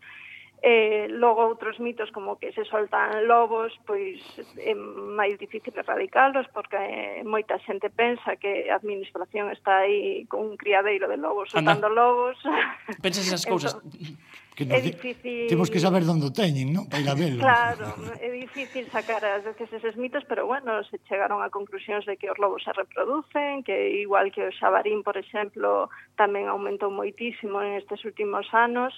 [0.60, 4.18] Eh, logo outros mitos como que se soltan lobos, pois
[4.58, 10.58] é máis difícil erradicalos porque moita xente pensa que a administración está aí con un
[10.58, 11.94] criadeiro de lobos soltando Anda.
[11.94, 12.34] lobos.
[13.06, 13.72] Pensas esas entón, cousas.
[14.58, 15.46] Que nos, é difícil...
[15.46, 16.90] Temos que saber onde teñen, non?
[16.90, 17.38] Para ir a verlo.
[17.38, 22.18] Claro, é difícil sacar as veces eses mitos, pero bueno, se chegaron a conclusións de
[22.18, 25.86] que os lobos se reproducen, que igual que o xabarín, por exemplo,
[26.18, 28.90] tamén aumentou moitísimo en estes últimos anos,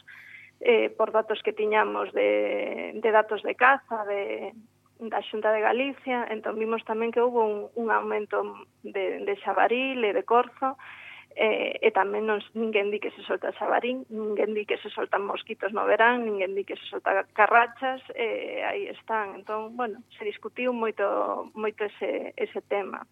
[0.61, 4.53] eh, por datos que tiñamos de, de datos de caza de,
[5.01, 8.44] da Xunta de Galicia, entón vimos tamén que houve un, un aumento
[8.85, 10.77] de, de xabaril e de corzo,
[11.33, 15.25] eh, e tamén non, ninguén di que se solta xabarín, ninguén di que se soltan
[15.25, 19.40] mosquitos no verán, ninguén di que se solta carrachas, e eh, aí están.
[19.40, 23.07] Entón, bueno, se discutiu moito, moito ese, ese tema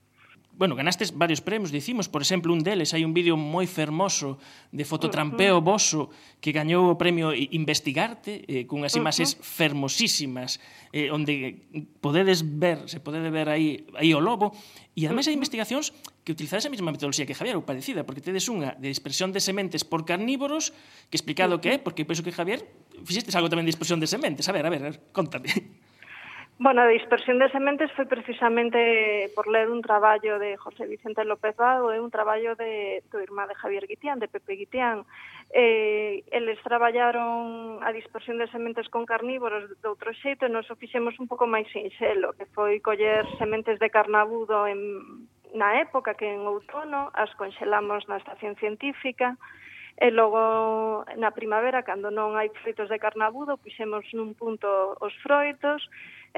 [0.58, 4.42] bueno, ganastes varios premios, dicimos, por exemplo, un deles, hai un vídeo moi fermoso
[4.74, 6.10] de fototrampeo voso
[6.42, 10.58] que gañou o premio Investigarte, eh, cunhas imaxes fermosísimas,
[10.90, 11.62] eh, onde
[12.02, 14.50] podedes ver, se podede ver aí, aí o lobo,
[14.98, 15.94] e ademais hai investigacións
[16.26, 19.38] que utilizades a mesma metodoloxía que Javier, ou parecida, porque tedes unha de dispersión de
[19.38, 20.74] sementes por carnívoros,
[21.06, 22.66] que explicado que é, porque penso que Javier
[23.06, 24.50] fixestes algo tamén de dispersión de sementes.
[24.50, 25.54] A ver, a ver, a ver contame.
[26.60, 31.54] Bueno, a dispersión de sementes foi precisamente por ler un traballo de José Vicente López
[31.54, 35.06] Vago e un traballo de do irmá de Javier Guitián, de Pepe Guitián.
[35.54, 40.74] Eh, eles traballaron a dispersión de sementes con carnívoros de outro xeito e nos o
[40.74, 46.26] fixemos un pouco máis sinxelo, que foi coller sementes de carnabudo en, na época que
[46.26, 49.38] en outono as conxelamos na estación científica,
[49.98, 55.82] E logo na primavera, cando non hai froitos de carnabudo, puxemos nun punto os froitos,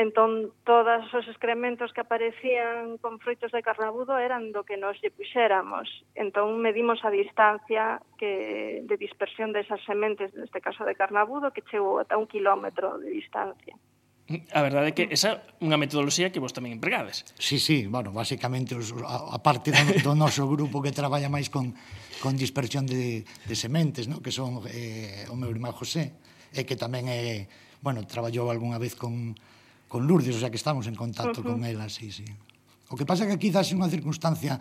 [0.00, 5.12] entón todos os excrementos que aparecían con froitos de carnabudo eran do que nos lle
[5.12, 5.92] puxéramos.
[6.16, 12.00] Entón medimos a distancia que, de dispersión desas sementes, neste caso de carnabudo, que chegou
[12.00, 13.76] ata un kilómetro de distancia.
[14.56, 17.28] A verdade é que esa é unha metodoloxía que vos tamén empregades.
[17.36, 21.52] Sí, sí, bueno, basicamente os, a, a parte do, do noso grupo que traballa máis
[21.52, 21.76] con
[22.20, 24.20] con dispersión de, de sementes, no?
[24.20, 26.12] que son eh, o meu irmán José,
[26.52, 27.40] e que tamén é, eh,
[27.80, 29.32] bueno, traballou algunha vez con,
[29.88, 31.50] con Lourdes, o sea que estamos en contacto uh -huh.
[31.56, 32.28] con ela, sí, sí.
[32.92, 34.60] O que pasa que quizás é unha circunstancia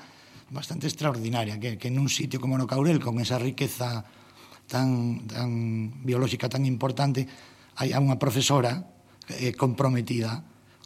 [0.50, 4.08] bastante extraordinaria, que, que nun sitio como no Caurel, con esa riqueza
[4.70, 5.50] tan, tan
[6.06, 7.28] biolóxica tan importante,
[7.76, 8.88] hai unha profesora
[9.28, 10.46] eh, comprometida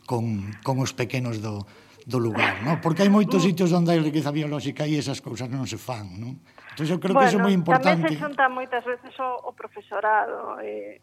[0.09, 1.67] con, con os pequenos do,
[2.05, 2.79] do lugar, non?
[2.83, 3.47] Porque hai moitos mm.
[3.51, 6.39] sitios onde hai riqueza biolóxica e esas cousas non se fan, non?
[6.73, 8.03] Entón, eu creo bueno, que iso é moi importante.
[8.03, 10.59] Tamén se xunta moitas veces o, o profesorado.
[10.59, 10.99] Eh,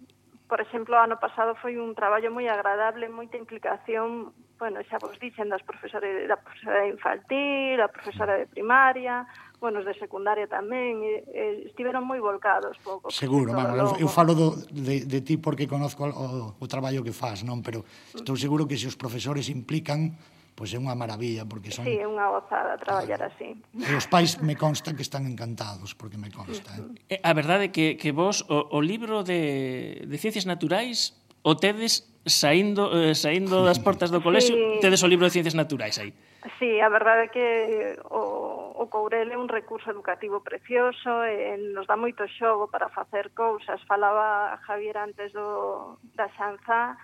[0.51, 5.49] por exemplo, ano pasado foi un traballo moi agradable, moita implicación, bueno, xa vos dixen
[5.49, 9.25] das profesores, da profesora infantil, da profesora de primaria,
[9.63, 13.09] bueno, os de secundaria tamén, e, e, estiveron moi volcados pouco.
[13.15, 17.15] Seguro, mano, eu, eu falo do, de, de ti porque conozco o, o traballo que
[17.15, 17.63] fas, non?
[17.63, 20.19] Pero estou seguro que se os profesores implican,
[20.61, 23.57] pois é unha maravilla porque son Sí, é unha gozada traballar así.
[23.73, 26.77] E os pais me consta que están encantados, porque me consta.
[27.09, 27.17] Eh.
[27.17, 27.21] eh.
[27.25, 32.05] A verdade é que que vos o, o libro de de ciencias naturais o tedes
[32.29, 34.85] saindo eh, saindo das portas do colexio, sí.
[34.85, 36.13] tedes o libro de ciencias naturais aí.
[36.61, 37.47] Sí, a verdade é que
[38.13, 43.33] o o Courel é un recurso educativo precioso e nos dá moito xogo para facer
[43.37, 43.81] cousas.
[43.89, 46.97] Falaba Javier antes do da xanza,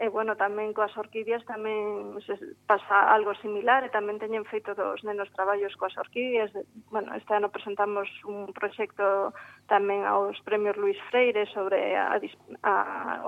[0.00, 2.32] E, bueno, tamén coas orquídeas tamén se
[2.64, 6.48] pasa algo similar e tamén teñen feito dos nenos traballos coas orquídeas.
[6.88, 9.36] Bueno, este ano presentamos un proxecto
[9.68, 12.16] tamén aos premios Luis Freire sobre a,
[12.64, 12.72] a,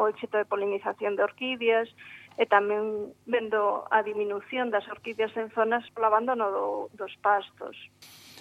[0.01, 1.93] o éxito de polinización de orquídeas
[2.41, 7.77] e tamén vendo a diminución das orquídeas en zonas polo abandono do, dos pastos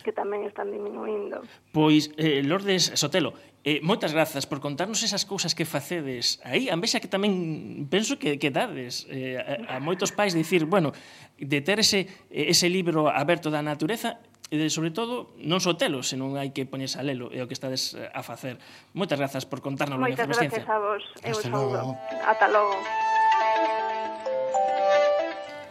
[0.08, 1.44] que tamén están diminuindo.
[1.76, 6.74] Pois, eh, Lourdes Sotelo, Eh, moitas grazas por contarnos esas cousas que facedes aí.
[6.74, 10.98] A vexa que tamén penso que, que dades eh, a, a moitos pais dicir, bueno,
[11.38, 14.18] de ter ese, ese libro aberto da natureza,
[14.50, 17.54] e sobre todo non só telo, senón hai que poñerse a lelo, é o que
[17.54, 18.58] estades eh, a facer.
[18.98, 21.06] Moitas grazas por contarnos Moitas gracias a vos.
[21.22, 21.94] Eu Hasta logo.
[22.26, 22.76] Ata logo.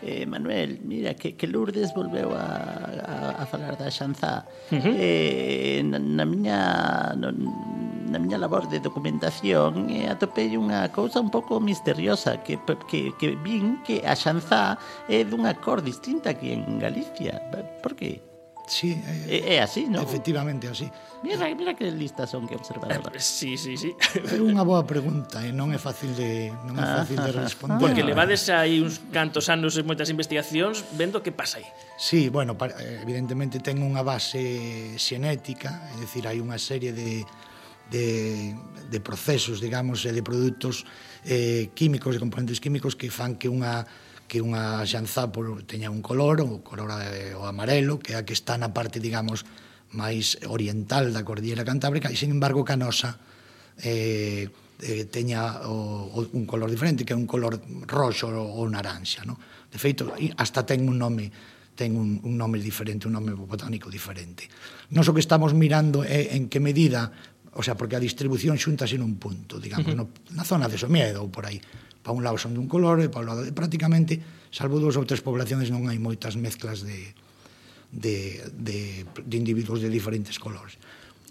[0.00, 4.48] Eh, Manuel, mira, que, que Lourdes volveu a, a, a falar da xanzá.
[4.72, 4.94] Uh -huh.
[4.96, 6.56] eh, na, na miña...
[7.20, 7.36] No,
[8.10, 12.58] na miña labor de documentación e atopei unha cousa un pouco misteriosa que,
[12.90, 17.38] que, que vin que a Xanzá é dunha cor distinta aquí en Galicia.
[17.80, 18.30] Por que?
[18.70, 19.98] Sí, eh, é, é así, non?
[20.06, 20.86] Efectivamente, así.
[21.26, 23.10] Mira, mira que listas son que observadora.
[23.10, 23.90] Eh, sí, sí, sí.
[24.14, 27.82] É unha boa pregunta e non é fácil de non é fácil de responder.
[27.82, 31.66] Porque levades aí uns cantos anos e moitas investigacións vendo que pasa aí.
[31.98, 32.54] Sí, bueno,
[33.02, 37.26] evidentemente ten unha base xenética, é dicir, hai unha serie de
[37.90, 38.54] de,
[38.90, 40.86] de procesos, digamos, e de produtos
[41.26, 43.86] eh, químicos, de componentes químicos que fan que unha
[44.30, 46.94] que unha xanzá por, teña un color, o color
[47.34, 49.42] o amarelo, que é a que está na parte, digamos,
[49.90, 53.18] máis oriental da Cordillera Cantábrica, e, sin embargo, que a nosa
[53.82, 54.46] eh,
[54.86, 57.58] eh, teña o, o, un color diferente, que é un color
[57.90, 59.26] roxo ou naranxa.
[59.26, 59.34] No?
[59.66, 61.26] De feito, hasta ten un nome
[61.74, 64.46] ten un, un nome diferente, un nome botánico diferente.
[64.92, 67.10] Nos o que estamos mirando é en que medida
[67.54, 70.10] o sea, porque a distribución xuntase nun punto, digamos, uh -huh.
[70.10, 71.58] no, na zona de Somiedo ou por aí.
[72.00, 74.22] Pa un lado son dun color e pa un lado de, prácticamente,
[74.54, 77.12] salvo dúas ou tres poblaciones non hai moitas mezclas de,
[77.90, 80.78] de, de, de individuos de diferentes colores.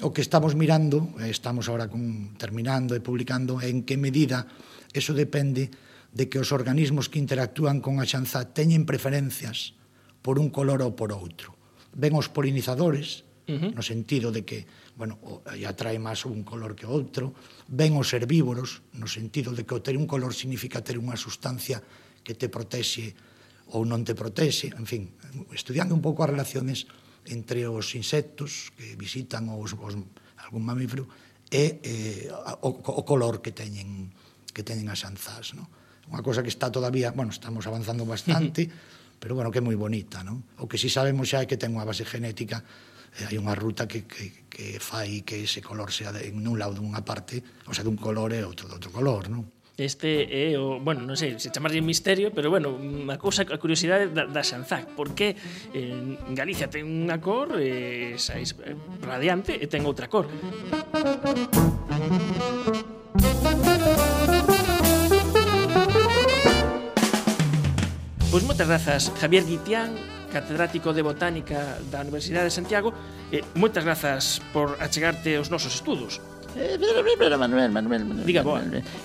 [0.03, 4.47] O que estamos mirando, estamos ahora con, terminando e publicando, en que medida
[4.91, 5.71] eso depende
[6.11, 9.75] de que os organismos que interactúan con a xanza teñen preferencias
[10.19, 11.55] por un color ou por outro.
[11.95, 13.71] Ven os polinizadores, uh -huh.
[13.75, 14.67] no sentido de que
[14.99, 15.15] bueno,
[15.55, 17.31] ella trae máis un color que outro,
[17.71, 21.79] ven os herbívoros, no sentido de que o ter un color significa ter unha sustancia
[22.19, 23.15] que te protexe
[23.71, 25.15] ou non te protexe, en fin,
[25.55, 26.83] estudiando un pouco as relaciones
[27.31, 29.95] entre os insectos que visitan os, os
[30.43, 31.07] algún mamífero
[31.47, 32.27] e eh,
[32.59, 34.11] o, o color que teñen
[34.51, 35.71] que teñen as anzás, non?
[36.11, 38.67] Unha cosa que está todavía, bueno, estamos avanzando bastante,
[39.23, 40.43] pero bueno, que é moi bonita, non?
[40.59, 42.67] O que si sabemos xa é que ten unha base genética
[43.17, 46.77] Eh, hai unha ruta que, que, que fai que ese color sea de, nun lado
[46.77, 49.49] dunha parte, o sea, dun color e outro de outro color, non?
[49.79, 52.75] Este é o, bueno, non sei se chamarlle misterio, pero bueno,
[53.07, 55.39] a cousa, a curiosidade da, da Xanzac, porque
[55.71, 58.59] eh, en Galicia ten unha cor e eh, sais
[58.99, 60.27] radiante e ten outra cor.
[68.29, 72.93] Pois moitas grazas, Javier Guitián, catedrático de Botánica da Universidade de Santiago.
[73.33, 76.21] Eh, moitas grazas por achegarte os nosos estudos.
[76.55, 76.77] Eh,
[77.37, 78.25] Manuel, Manuel, Manuel.
[78.25, 78.61] Diga, boa.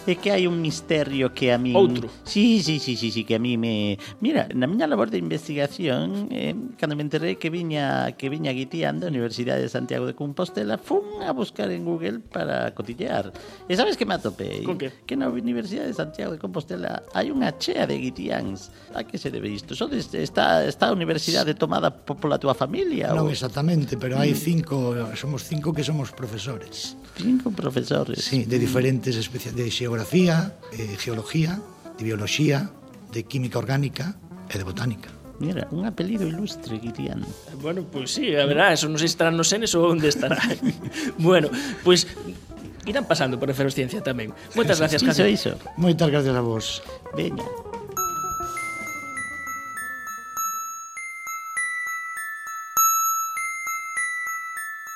[0.06, 1.74] É que hai un misterio que a mí...
[1.74, 2.08] Outro.
[2.24, 3.98] Sí, sí, sí, sí, sí que a mí me...
[4.20, 9.06] Mira, na miña labor de investigación, eh, cando me enterrei que viña que viña guiteando
[9.06, 13.32] a Universidade de Santiago de Compostela, fun a buscar en Google para cotillear.
[13.68, 14.62] E sabes que me atopei?
[14.62, 14.92] Con que?
[15.04, 18.70] Que na Universidade de Santiago de Compostela hai unha chea de guitiáns.
[18.94, 19.74] A que se debe isto?
[19.74, 23.10] So, está, está a universidade tomada pola tua familia?
[23.10, 23.34] Non, ou...
[23.34, 24.38] exactamente, pero hai mm.
[24.38, 24.74] cinco,
[25.18, 26.94] somos cinco que somos profesores.
[27.18, 28.24] Cinco 25 profesores.
[28.24, 31.60] Sí, de diferentes especies, de xeografía, eh, geología,
[31.98, 32.70] de biología,
[33.12, 34.16] de química orgánica
[34.48, 35.10] e de botánica.
[35.40, 37.26] Mira, un apelido ilustre, dirían.
[37.60, 40.06] Bueno, pois pues sí, a verdad, eso non sei se estarán nos senes ou onde
[40.06, 40.38] estará.
[41.18, 41.50] bueno,
[41.82, 44.30] pois pues, irán pasando por Eferosciencia tamén.
[44.54, 45.26] Moitas gracias, Casio.
[45.26, 45.74] Iso, iso.
[45.74, 46.86] Moitas gracias a vos.
[47.18, 47.42] Veña.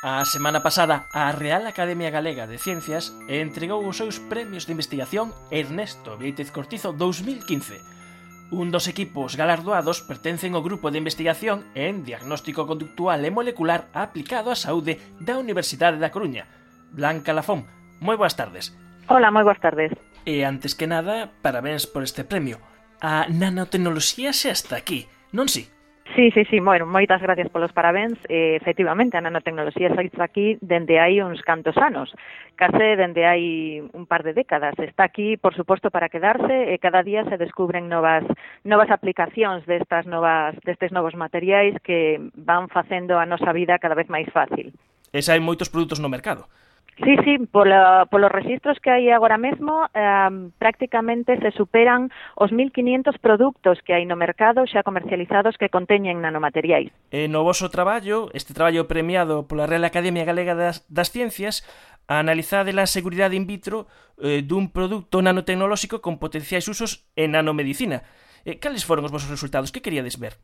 [0.01, 5.35] A semana pasada, a Real Academia Galega de Ciencias entregou os seus premios de investigación
[5.51, 7.83] Ernesto Beitez Cortizo 2015.
[8.55, 14.55] Un dos equipos galardoados pertencen ao grupo de investigación en diagnóstico conductual e molecular aplicado
[14.55, 16.47] á saúde da Universidade da Coruña.
[16.95, 17.67] Blanca Lafón,
[17.99, 18.71] moi boas tardes.
[19.11, 19.91] Hola, moi boas tardes.
[20.23, 22.63] E antes que nada, parabéns por este premio.
[23.03, 25.67] A nanotecnoloxía xa está aquí, non si?
[25.67, 25.78] Sí?
[26.15, 28.19] Sí, sí, sí, bueno, moitas gracias polos parabéns.
[28.29, 32.11] Eh, efectivamente, a nanotecnoloxía está aquí dende hai uns cantos anos,
[32.57, 34.75] case dende hai un par de décadas.
[34.81, 38.25] Está aquí, por suposto, para quedarse e cada día se descubren novas
[38.65, 44.09] novas aplicacións destas novas destes novos materiais que van facendo a nosa vida cada vez
[44.09, 44.73] máis fácil.
[45.13, 46.49] Esa hai moitos produtos no mercado.
[47.05, 53.23] Sí, sí, polo, polos registros que hai agora mesmo, eh, prácticamente se superan os 1.500
[53.23, 56.91] produtos que hai no mercado xa comercializados que conteñen nanomateriais.
[57.15, 61.63] E no vosso traballo, este traballo premiado pola Real Academia Galega das, das Ciencias,
[62.11, 63.87] analizade a seguridade in vitro
[64.19, 68.03] eh, dun produto nanotecnolóxico con potenciais usos en nanomedicina.
[68.43, 69.71] Eh, cales foron os vosos resultados?
[69.71, 70.35] Que queríades ver?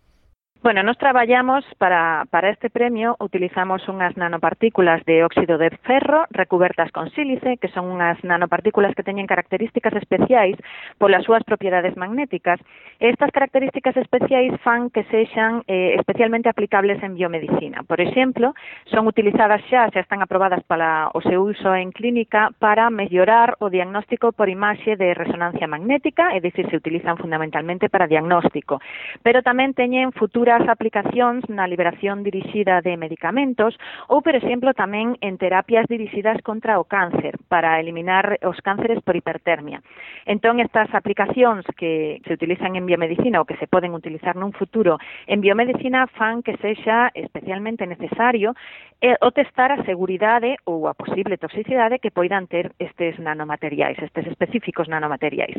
[0.65, 6.89] Bueno, nos traballamos para, para este premio utilizamos unhas nanopartículas de óxido de ferro recubertas
[6.89, 10.57] con sílice, que son unhas nanopartículas que teñen características especiais
[10.97, 12.57] polas súas propiedades magnéticas.
[12.97, 17.85] Estas características especiais fan que sexan eh, especialmente aplicables en biomedicina.
[17.85, 18.57] Por exemplo,
[18.89, 23.69] son utilizadas xa, xa están aprobadas para o seu uso en clínica para mellorar o
[23.69, 28.81] diagnóstico por imaxe de resonancia magnética, é dicir, se utilizan fundamentalmente para diagnóstico,
[29.21, 33.75] pero tamén teñen futuras outras aplicacións na liberación dirixida de medicamentos
[34.07, 39.19] ou, por exemplo, tamén en terapias dirixidas contra o cáncer para eliminar os cánceres por
[39.19, 39.83] hipertermia.
[40.31, 45.03] Entón, estas aplicacións que se utilizan en biomedicina ou que se poden utilizar nun futuro
[45.27, 48.55] en biomedicina fan que sexa especialmente necesario
[49.03, 54.31] eh, o testar a seguridade ou a posible toxicidade que poidan ter estes nanomateriais, estes
[54.31, 55.59] específicos nanomateriais.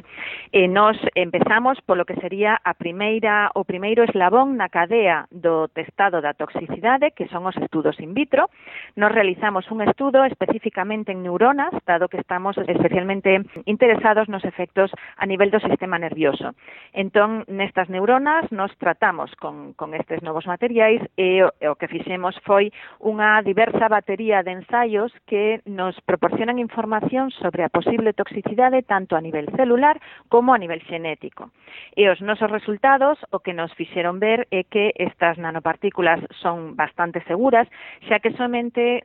[0.55, 5.65] E nos empezamos polo que sería a primeira o primeiro eslabón na cadena cadea do
[5.73, 8.53] testado da toxicidade, que son os estudos in vitro.
[8.93, 15.25] Nos realizamos un estudo especificamente en neuronas, dado que estamos especialmente interesados nos efectos a
[15.25, 16.53] nivel do sistema nervioso.
[16.93, 21.89] Entón, nestas neuronas nos tratamos con, con estes novos materiais e o, e o que
[21.89, 22.69] fixemos foi
[23.01, 29.23] unha diversa batería de ensaios que nos proporcionan información sobre a posible toxicidade tanto a
[29.25, 29.97] nivel celular
[30.29, 31.49] como a nivel xenético.
[31.97, 37.23] E os nosos resultados o que nos fixeron ver é que estas nanopartículas son bastante
[37.31, 37.63] seguras,
[38.11, 38.99] xa que somente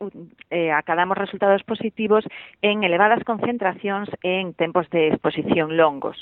[0.51, 2.27] eh, acadamos resultados positivos
[2.59, 6.19] en elevadas concentracións en tempos de exposición longos.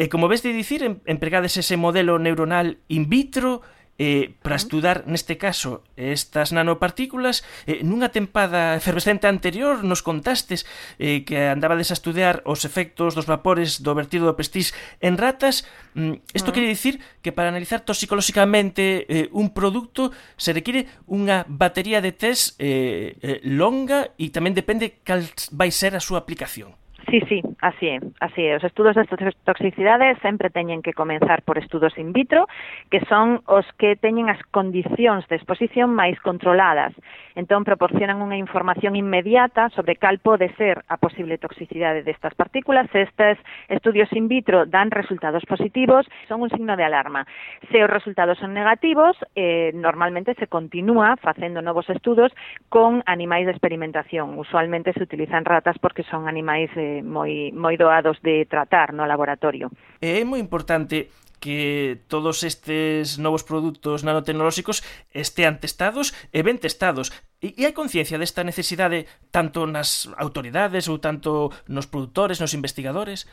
[0.00, 3.60] E como ves de dicir, empregades ese modelo neuronal in vitro
[4.00, 10.64] eh, para estudar neste caso estas nanopartículas eh, nunha tempada efervescente anterior nos contastes
[10.96, 14.72] eh, que andabades a estudar os efectos dos vapores do vertido do pestís
[15.04, 16.54] en ratas mm, isto mm.
[16.56, 22.56] quere dicir que para analizar toxicolóxicamente eh, un produto se require unha batería de test
[22.56, 25.20] eh, eh, longa e tamén depende cal
[25.52, 28.56] vai ser a súa aplicación Sí, sí, así é, así é.
[28.56, 29.04] Os estudos de
[29.44, 32.46] toxicidade sempre teñen que comenzar por estudos in vitro,
[32.90, 36.92] que son os que teñen as condicións de exposición máis controladas.
[37.34, 42.90] Entón, proporcionan unha información inmediata sobre cal pode ser a posible toxicidade destas partículas.
[42.92, 43.38] Estes
[43.72, 47.24] estudios in vitro dan resultados positivos, son un signo de alarma.
[47.72, 52.30] Se os resultados son negativos, eh, normalmente se continúa facendo novos estudos
[52.68, 54.38] con animais de experimentación.
[54.38, 59.70] Usualmente se utilizan ratas porque son animais eh, moi, moi doados de tratar no laboratorio.
[60.02, 64.84] É moi importante que todos estes novos produtos nanotecnolóxicos
[65.16, 67.08] estean testados e ben testados.
[67.40, 73.24] E, e hai conciencia desta necesidade tanto nas autoridades ou tanto nos produtores, nos investigadores?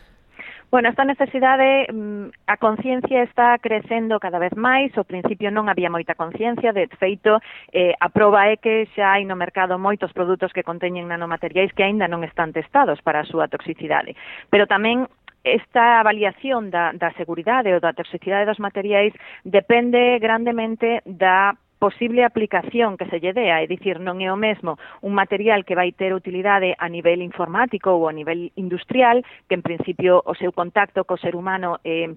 [0.70, 5.88] Bueno, esta necesidade, mm, a conciencia está crecendo cada vez máis, ao principio non había
[5.88, 7.39] moita conciencia, de feito,
[7.72, 11.88] eh, a proba é que xa hai no mercado moitos produtos que conteñen nanomateriais que
[11.88, 14.20] aínda non están testados para a súa toxicidade.
[14.51, 15.07] Pero tamén
[15.47, 19.15] esta avaliación da, da seguridade ou da toxicidade dos materiais
[19.47, 24.82] depende grandemente da posible aplicación que se lle dea, é dicir, non é o mesmo
[25.05, 29.61] un material que vai ter utilidade a nivel informático ou a nivel industrial, que en
[29.61, 32.09] principio o seu contacto co ser humano é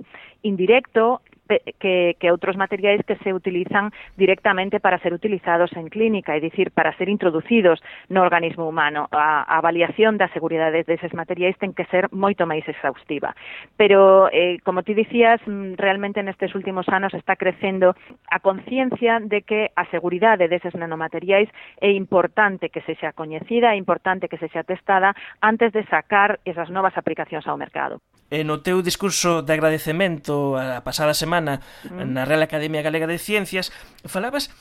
[0.43, 1.21] indirecto,
[1.79, 6.71] que, que outros materiais que se utilizan directamente para ser utilizados en clínica, é dicir,
[6.71, 9.09] para ser introducidos no organismo humano.
[9.11, 13.35] A, a avaliación da seguridade deses materiais ten que ser moito máis exhaustiva.
[13.77, 17.97] Pero, eh, como ti dicías, mm, realmente nestes últimos anos está crecendo
[18.31, 21.49] a conciencia de que a seguridade deses nanomateriais
[21.81, 26.39] é importante que se xa coñecida, é importante que se xa testada antes de sacar
[26.45, 28.01] esas novas aplicacións ao mercado.
[28.31, 32.13] E no teu discurso de agradecemento a pasada semana semana mm.
[32.13, 33.73] na Real Academia Galega de Ciencias,
[34.05, 34.53] falabas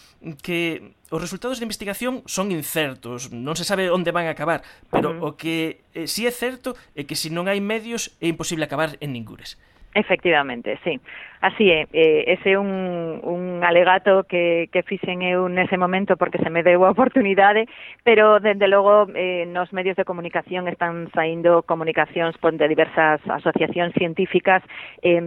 [0.42, 5.12] que os resultados de investigación son incertos, non se sabe onde van a acabar, pero
[5.12, 8.64] uh o que eh, si é certo é que se non hai medios é imposible
[8.64, 9.60] acabar en ningures.
[9.96, 11.02] Efectivamente, sí.
[11.42, 16.38] Así é, eh, ese é un, un alegato que, que fixen eu nese momento porque
[16.38, 17.66] se me deu a oportunidade,
[18.06, 24.62] pero dende logo eh, nos medios de comunicación están saindo comunicacións de diversas asociacións científicas
[25.02, 25.20] eh,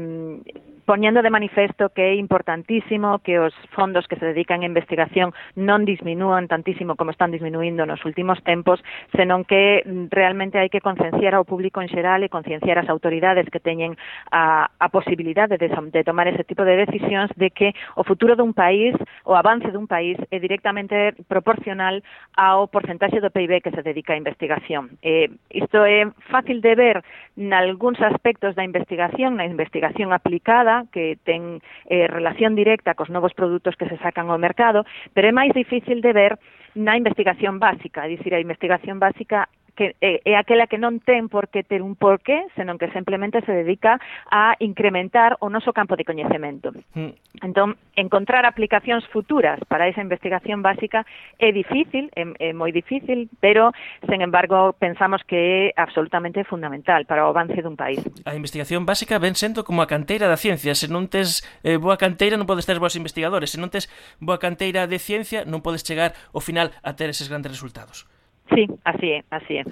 [0.84, 5.86] poñendo de manifesto que é importantísimo que os fondos que se dedican a investigación non
[5.86, 8.82] disminúan tantísimo como están disminuindo nos últimos tempos,
[9.14, 13.62] senón que realmente hai que concienciar ao público en xeral e concienciar as autoridades que
[13.62, 13.94] teñen
[14.34, 18.56] a, a posibilidade de, de tomar ese tipo de decisións de que o futuro dun
[18.56, 22.02] país, o avance dun país é directamente proporcional
[22.34, 24.98] ao porcentaxe do PIB que se dedica a investigación.
[25.02, 26.96] Eh, isto é fácil de ver
[27.36, 33.34] nalgúns aspectos da investigación, na investigación aplicada, moda que ten eh, relación directa cos novos
[33.34, 36.32] produtos que se sacan ao mercado, pero é máis difícil de ver
[36.74, 39.48] na investigación básica, é dicir, a investigación básica
[39.82, 42.86] que eh, eh, é aquela que non ten por que ter un porqué, senón que
[42.94, 43.98] simplemente se dedica
[44.30, 46.70] a incrementar o noso campo de coñecemento.
[46.94, 47.18] Mm.
[47.42, 51.02] Entón, encontrar aplicacións futuras para esa investigación básica
[51.42, 53.74] é difícil, é, é moi difícil, pero,
[54.06, 57.98] sen embargo, pensamos que é absolutamente fundamental para o avance dun país.
[58.22, 60.78] A investigación básica ven sendo como a canteira da ciencia.
[60.78, 63.50] Se non tes eh, boa canteira, non podes ter boas investigadores.
[63.50, 63.90] Se non tes
[64.22, 68.06] boa canteira de ciencia, non podes chegar ao final a ter eses grandes resultados.
[68.54, 69.64] Sí, así é, así é.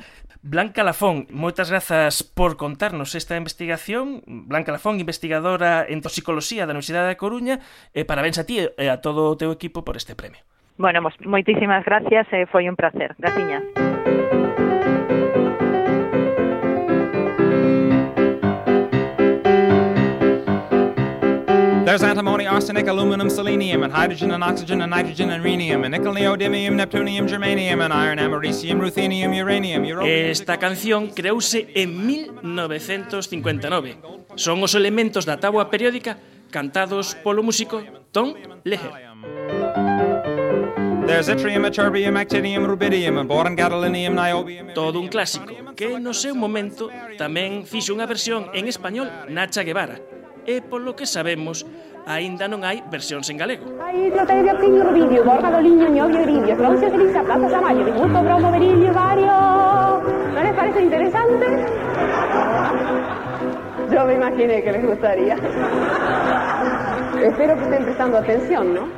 [0.43, 4.25] Blanca Lafón, moitas grazas por contarnos esta investigación.
[4.25, 7.61] Blanca Lafón, investigadora en toxicoloxía da Universidade da Coruña,
[7.93, 10.41] e parabéns a ti e a todo o teu equipo por este premio.
[10.81, 13.13] Bueno, moitísimas gracias, eh, foi un placer.
[13.21, 13.90] Graciñas.
[21.91, 26.15] There's antimony, arsenic, aluminum, selenium, and hydrogen and oxygen and nitrogen and rhenium, and nickel,
[26.15, 33.97] neodymium, neptunium, germanium, and iron, americium, ruthenium, uranium, Esta canción creouse en 1959.
[34.37, 36.15] Son os elementos da táboa periódica
[36.55, 37.83] cantados polo músico
[38.15, 38.95] Tom Leher.
[41.11, 44.71] There's yttrium, ytterbium, actinium, rubidium, and boron, gadolinium, niobium...
[44.75, 46.87] Todo un clásico que no seu momento
[47.19, 49.99] tamén fixo unha versión en español Nacha Guevara,
[50.47, 51.65] e polo que sabemos
[52.07, 53.67] aínda non hai versións en galego.
[53.81, 58.49] Aí biblioteca Piño Rubidio, Borja do Liño, Ñovio Irilio, Florencio Grisa, Plaza Samayo, Dibuto, Bromo,
[58.51, 59.35] Berilio, Vario...
[60.35, 61.47] ¿No les parece interesante?
[63.93, 65.35] Yo me imaginé que les gustaría.
[67.21, 68.89] Espero que estén prestando atención, ¿no?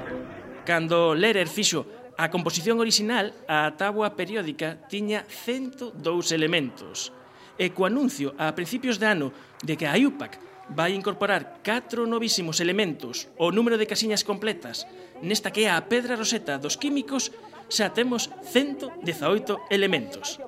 [0.65, 1.87] Cando Lerer fixo
[2.17, 7.11] a composición orixinal, a tábua periódica tiña 102 elementos.
[7.59, 9.29] E co anuncio a principios de ano
[9.65, 14.89] de que a IUPAC vai incorporar catro novísimos elementos o número de casiñas completas.
[15.23, 17.31] Nesta que é a pedra roseta dos químicos
[17.69, 20.41] xa temos 118 elementos.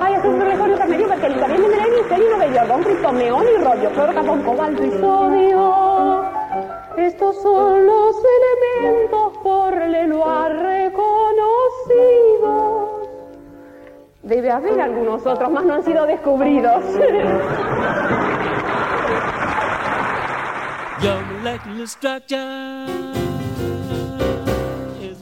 [0.00, 4.42] Hay ácidos perlejónicos medio berkelio, también merenio, serio, bellordón, criptón, neón y rollo, cloro, carbón,
[4.42, 6.24] cobalto y sodio.
[6.96, 11.18] Estos son los elementos por Lelo ha reconocido.
[14.28, 16.84] Debe haber algunos otros, más no han sido descubridos.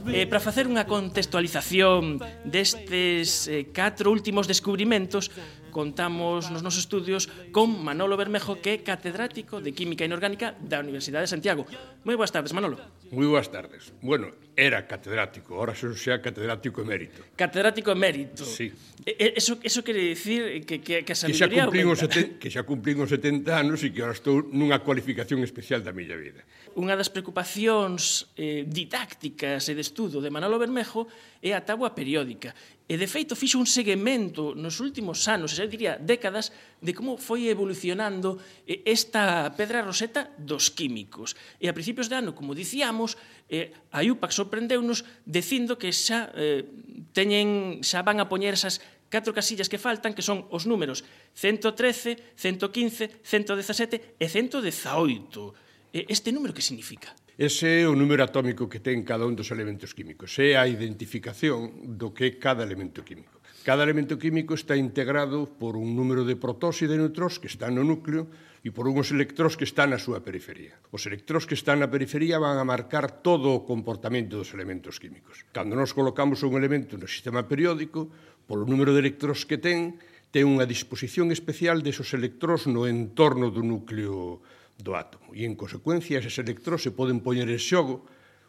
[0.07, 5.29] E para facer unha contextualización destes eh, catro últimos descubrimentos,
[5.69, 11.29] contamos nos nosos estudios con Manolo Bermejo, que é catedrático de Química Inorgánica da Universidade
[11.29, 11.69] de Santiago.
[12.01, 12.81] Moi boas tardes, Manolo.
[13.13, 13.93] Moi boas tardes.
[14.01, 17.21] Bueno, era catedrático, ahora son xa catedrático emérito.
[17.37, 18.41] Catedrático emérito.
[18.41, 18.73] Sí.
[19.05, 22.65] E, eso, eso quere dicir que, que, que a sabiduría que xa seten, que xa
[22.65, 26.41] cumplín os 70 anos e que ahora estou nunha cualificación especial da miña vida.
[26.73, 31.05] Unha das preocupacións eh, didácticas e de estudo de Manolo Bermejo
[31.37, 32.57] é a tábua periódica.
[32.87, 37.51] E, de feito, fixo un seguimento nos últimos anos, xa diría décadas, de como foi
[37.51, 41.35] evolucionando eh, esta pedra roseta dos químicos.
[41.59, 43.19] E a principios de ano, como dicíamos,
[43.51, 46.63] eh, a IUPAC sorprendeunos dicindo que xa eh,
[47.11, 48.79] teñen, xa van a poñer esas
[49.11, 51.03] catro casillas que faltan, que son os números
[51.35, 55.91] 113, 115, 117 e 118.
[55.91, 57.11] Este número que significa?
[57.37, 60.41] Ese é o número atómico que ten cada un dos elementos químicos.
[60.41, 63.37] É a identificación do que é cada elemento químico.
[63.61, 67.77] Cada elemento químico está integrado por un número de protós e de neutróns que están
[67.77, 68.25] no núcleo
[68.65, 70.81] e por unhos electróns que están na súa periferia.
[70.89, 75.45] Os electróns que están na periferia van a marcar todo o comportamento dos elementos químicos.
[75.53, 78.09] Cando nos colocamos un elemento no sistema periódico,
[78.49, 80.01] polo número de electróns que ten,
[80.33, 84.41] ten unha disposición especial desos electróns no entorno do núcleo
[84.77, 85.33] do átomo.
[85.33, 88.05] E, en consecuencia, eses electróns se poden poñer en xogo,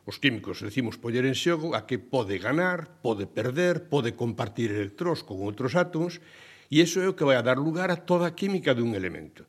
[0.08, 5.20] os químicos decimos poñer en xogo, a que pode ganar, pode perder, pode compartir electróns
[5.20, 6.20] con outros átomos,
[6.68, 9.48] e iso é o que vai a dar lugar a toda a química dun elemento.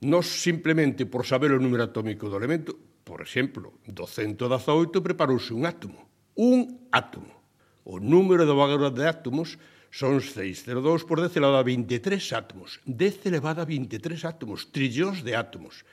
[0.00, 5.68] Nos simplemente por saber o número atómico do elemento, por exemplo, do 118 preparouse un
[5.68, 6.08] átomo.
[6.36, 7.36] Un átomo.
[7.84, 9.60] O número de valor de átomos
[9.90, 12.80] son 602 por 10 elevado a 23 átomos.
[12.86, 15.84] 10 elevado a 23 átomos, trillóns de átomos.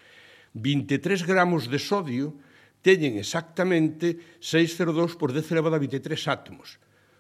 [0.57, 2.33] 23 gramos de sodio
[2.81, 6.79] teñen exactamente 602 por 10 elevado a 23 átomos.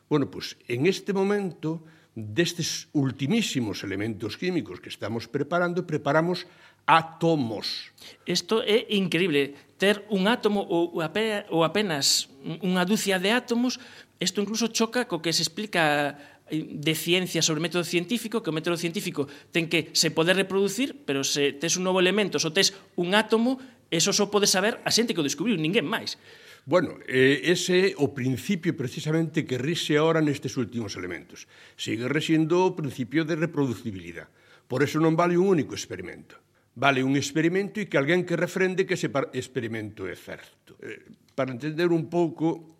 [0.09, 1.83] Bueno, pois pues, en este momento
[2.17, 6.49] destes ultimísimos elementos químicos que estamos preparando, preparamos
[6.87, 7.93] átomos.
[8.25, 13.77] Isto é increíble, ter un átomo ou, ou apenas unha dúcia de átomos,
[14.17, 16.17] isto incluso choca co que se explica
[16.49, 21.03] Eh, de ciencia sobre método científico, que o método científico ten que se poder reproducir,
[21.03, 23.59] pero se tes un novo elemento, só tes un átomo,
[23.91, 26.15] eso só pode saber a xente que o descubriu, ninguén máis.
[26.63, 31.51] Bueno, eh, ese é o principio precisamente que rixe ahora nestes últimos elementos.
[31.75, 34.31] Sigue rexendo o principio de reproducibilidade.
[34.67, 36.39] Por eso non vale un único experimento.
[36.75, 40.79] Vale un experimento e que alguén que refrende que ese experimento é certo.
[40.79, 42.76] Eh, para entender un pouco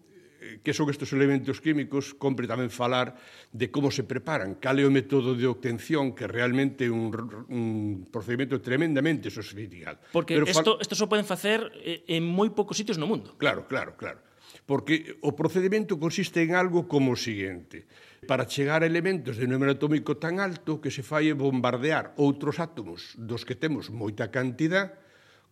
[0.64, 3.18] que son estes elementos químicos, compre tamén falar
[3.52, 7.10] de como se preparan, cal é o método de obtención, que realmente é un,
[7.50, 7.66] un
[8.10, 10.00] procedimento tremendamente sofisticado.
[10.14, 13.36] Porque isto isto só poden facer eh, en moi poucos sitios no mundo.
[13.42, 14.22] Claro, claro, claro.
[14.68, 17.88] Porque o procedimento consiste en algo como o seguinte.
[18.28, 23.16] Para chegar a elementos de número atómico tan alto que se fai bombardear outros átomos
[23.16, 25.00] dos que temos moita cantidad,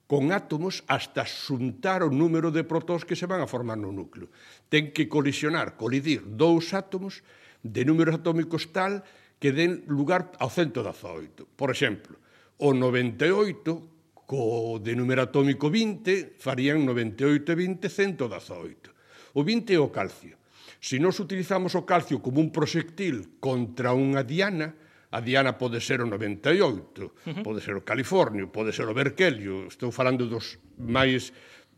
[0.06, 4.30] con átomos hasta xuntar o número de protóns que se van a formar no núcleo.
[4.70, 7.26] Ten que colisionar, colidir dous átomos
[7.66, 9.02] de números atómicos tal
[9.42, 11.50] que den lugar ao 118.
[11.58, 12.22] Por exemplo,
[12.62, 18.94] o 98 co de número atómico 20 farían 98 e 20, 118.
[19.38, 20.38] O 20 é o calcio.
[20.82, 24.78] Se nós nos utilizamos o calcio como un proxectil contra unha diana,
[25.16, 27.40] A diana pode ser o 98, uh -huh.
[27.40, 31.32] pode ser o californio, pode ser o Berkelio, Estou falando dos máis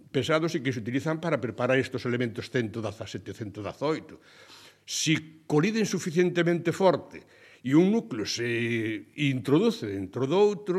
[0.09, 4.17] pesados e que se utilizan para preparar estes elementos 117, 118.
[4.81, 7.21] Si coliden suficientemente forte
[7.61, 10.77] e un núcleo se introduce dentro do outro,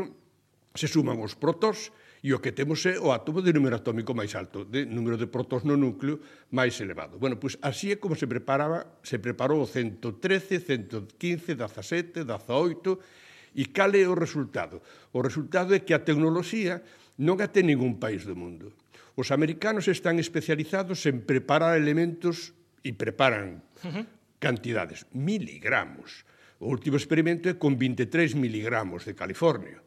[0.75, 4.35] se suman os protos, e o que temos é o átomo de número atómico máis
[4.35, 6.19] alto, de número de protós no núcleo
[6.51, 7.15] máis elevado.
[7.15, 13.71] Bueno, pois así é como se preparaba, se preparou o 113, 115, 17, 18, e
[13.71, 14.83] cal é o resultado?
[15.15, 16.83] O resultado é que a tecnoloxía
[17.23, 18.75] non a ten ningún país do mundo.
[19.15, 24.05] Os americanos están especializados en preparar elementos e preparan uh -huh.
[24.39, 26.27] cantidades, miligramos.
[26.59, 29.79] O último experimento é con 23 miligramos de California.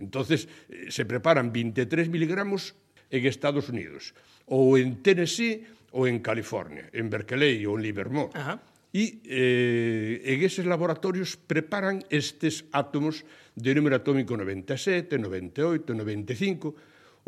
[0.00, 2.74] Entonces, eh, se preparan 23 miligramos
[3.10, 4.16] en Estados Unidos,
[4.48, 8.32] ou en Tennessee, ou en California, en Berkeley ou en Livermore.
[8.34, 8.62] Ajá.
[8.90, 13.22] E eh, en eses laboratorios preparan estes átomos
[13.54, 16.74] de número atómico 97, 98, 95,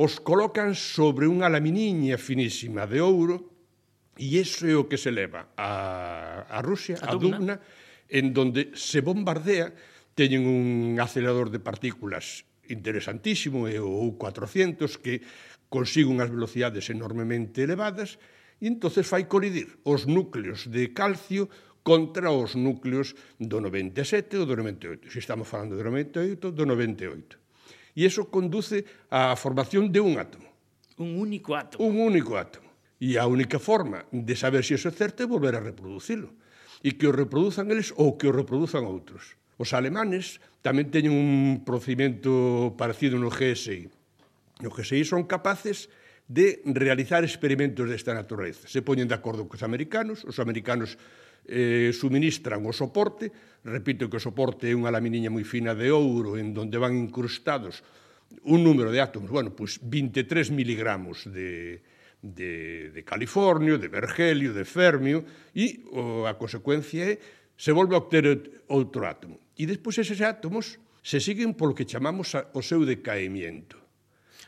[0.02, 3.52] os colocan sobre unha laminiña finísima de ouro
[4.18, 7.62] e iso é o que se leva a, a Rusia, a, a Dubna,
[8.10, 9.70] en donde se bombardea,
[10.18, 15.22] teñen un acelerador de partículas interesantísimo é o 400 que
[15.72, 18.20] consigue unhas velocidades enormemente elevadas
[18.60, 21.50] e entonces fai colidir os núcleos de calcio
[21.82, 25.10] contra os núcleos do 97 ou do 98.
[25.10, 27.38] Se estamos falando do 98, do 98.
[27.96, 30.48] E iso conduce á formación de un átomo.
[31.02, 31.82] Un único átomo.
[31.82, 32.70] Un único átomo.
[33.02, 36.38] E a única forma de saber se iso é certo é volver a reproducilo.
[36.86, 39.34] E que o reproduzan eles ou que o reproduzan outros.
[39.62, 43.86] Os alemanes tamén teñen un procedimento parecido no GSI.
[44.58, 45.86] No GSI son capaces
[46.26, 48.66] de realizar experimentos desta natureza.
[48.66, 50.98] Se poñen de acordo cos americanos, os americanos
[51.46, 53.30] eh, suministran o soporte,
[53.62, 57.86] repito que o soporte é unha laminiña moi fina de ouro en donde van incrustados
[58.42, 61.86] un número de átomos, bueno, pois 23 miligramos de,
[62.18, 65.22] de, de californio, de bergelio, de fermio,
[65.54, 68.26] e o, a consecuencia é se volve a obter
[68.66, 69.38] outro átomo.
[69.54, 73.78] E despois eses átomos se siguen polo que chamamos a, o seu decaimiento.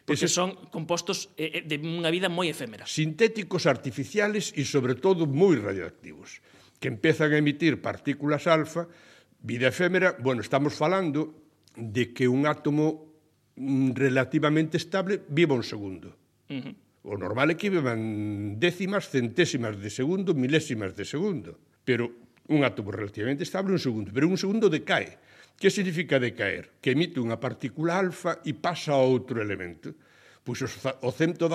[0.02, 2.90] Porque eses, son compostos eh, eh, de unha vida moi efémera.
[2.90, 6.42] Sintéticos artificiales e, sobre todo, moi radioactivos,
[6.82, 8.90] que empezan a emitir partículas alfa,
[9.38, 11.38] vida efémera, bueno, estamos falando
[11.78, 13.14] de que un átomo
[13.54, 16.18] mm, relativamente estable viva un segundo.
[16.50, 16.74] Uh -huh.
[17.06, 21.62] O normal é que vivan décimas, centésimas de segundo, milésimas de segundo.
[21.84, 25.16] Pero un átomo relativamente estable un segundo, pero un segundo decae.
[25.54, 26.82] Que significa decaer?
[26.82, 29.94] Que emite unha partícula alfa e pasa a outro elemento.
[30.42, 31.48] Pois o 118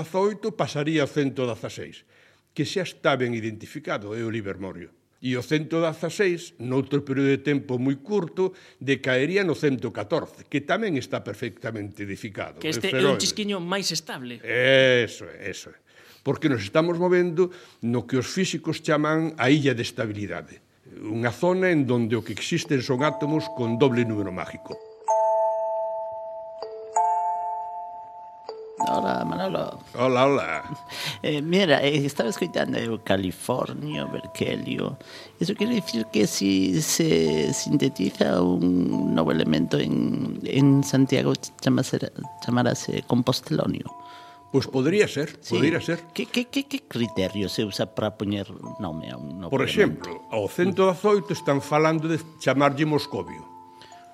[0.56, 4.90] pasaría ao 116, que xa está ben identificado, é o Livermorio.
[5.20, 11.20] E o 116, noutro período de tempo moi curto, decaería no 114, que tamén está
[11.20, 12.64] perfectamente edificado.
[12.64, 14.40] Que este é un chisquiño máis estable.
[14.42, 15.78] Eso é, eso é.
[16.24, 17.52] Porque nos estamos movendo
[17.84, 20.64] no que os físicos chaman a illa de estabilidade
[21.00, 24.76] Unha zona en donde o que existen son átomos con doble número mágico.
[28.92, 29.80] Hola, Manolo.
[29.96, 30.64] Hola, hola.
[31.22, 34.98] Eh, mira, eh, estaba escuchando el Californio, Berkelio.
[35.40, 42.00] Eso quiere decir que si se sintetiza un nuevo elemento en, en Santiago, llamarse,
[42.46, 43.86] llamarase compostelonio.
[44.52, 45.56] Pois podría ser, sí.
[45.56, 46.02] podría ser.
[46.14, 48.50] Que, que, que, que criterio se usa para poñer
[48.82, 53.46] nome a un Por exemplo, ao 118 están falando de chamarlle Moscovio.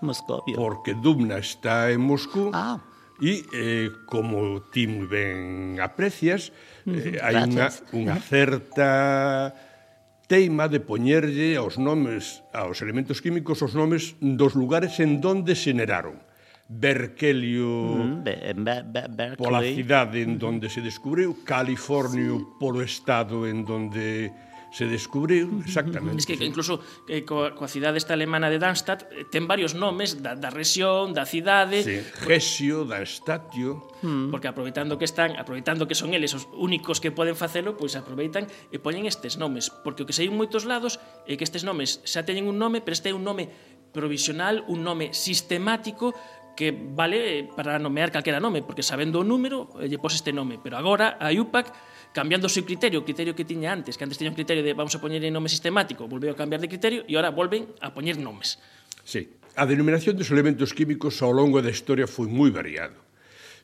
[0.04, 0.56] Moscovio.
[0.60, 2.52] Porque Dubna está en Moscú.
[2.52, 2.84] Ah.
[3.24, 6.52] E eh, como ti moi ben aprecias,
[6.84, 9.56] eh, hai unha, unha certa
[10.28, 16.20] teima de poñerlle aos nomes, aos elementos químicos, os nomes dos lugares en donde xeneraron.
[16.68, 22.46] Berkelio mm, be, be, be, pola cidade en donde se descubriu, Californio sí.
[22.60, 24.34] polo estado en donde
[24.76, 26.20] se descubriu, exactamente.
[26.20, 30.20] Es que, incluso eh, coa, coa cidade esta alemana de Darmstadt eh, ten varios nomes
[30.20, 31.80] da, da rexión, da cidade.
[31.80, 33.88] Sí, Gesio, Darmstadtio.
[34.04, 34.36] Mm.
[34.36, 38.52] Porque aproveitando que están, aproveitando que son eles os únicos que poden facelo, pois aproveitan
[38.68, 42.04] e poñen estes nomes, porque o que sei en moitos lados é que estes nomes
[42.04, 43.48] xa teñen un nome, pero este é un nome
[43.96, 46.12] provisional, un nome sistemático
[46.56, 50.58] que vale para nomear calquera nome, porque sabendo o número, eh, lle pos este nome.
[50.58, 51.70] Pero agora a IUPAC,
[52.16, 54.72] cambiando o seu criterio, o criterio que tiña antes, que antes tiña un criterio de
[54.74, 58.16] vamos a poñer nome sistemático, volveu a cambiar de criterio e agora volven a poñer
[58.18, 58.58] nomes.
[59.04, 63.06] Sí, a denominación dos elementos químicos ao longo da historia foi moi variado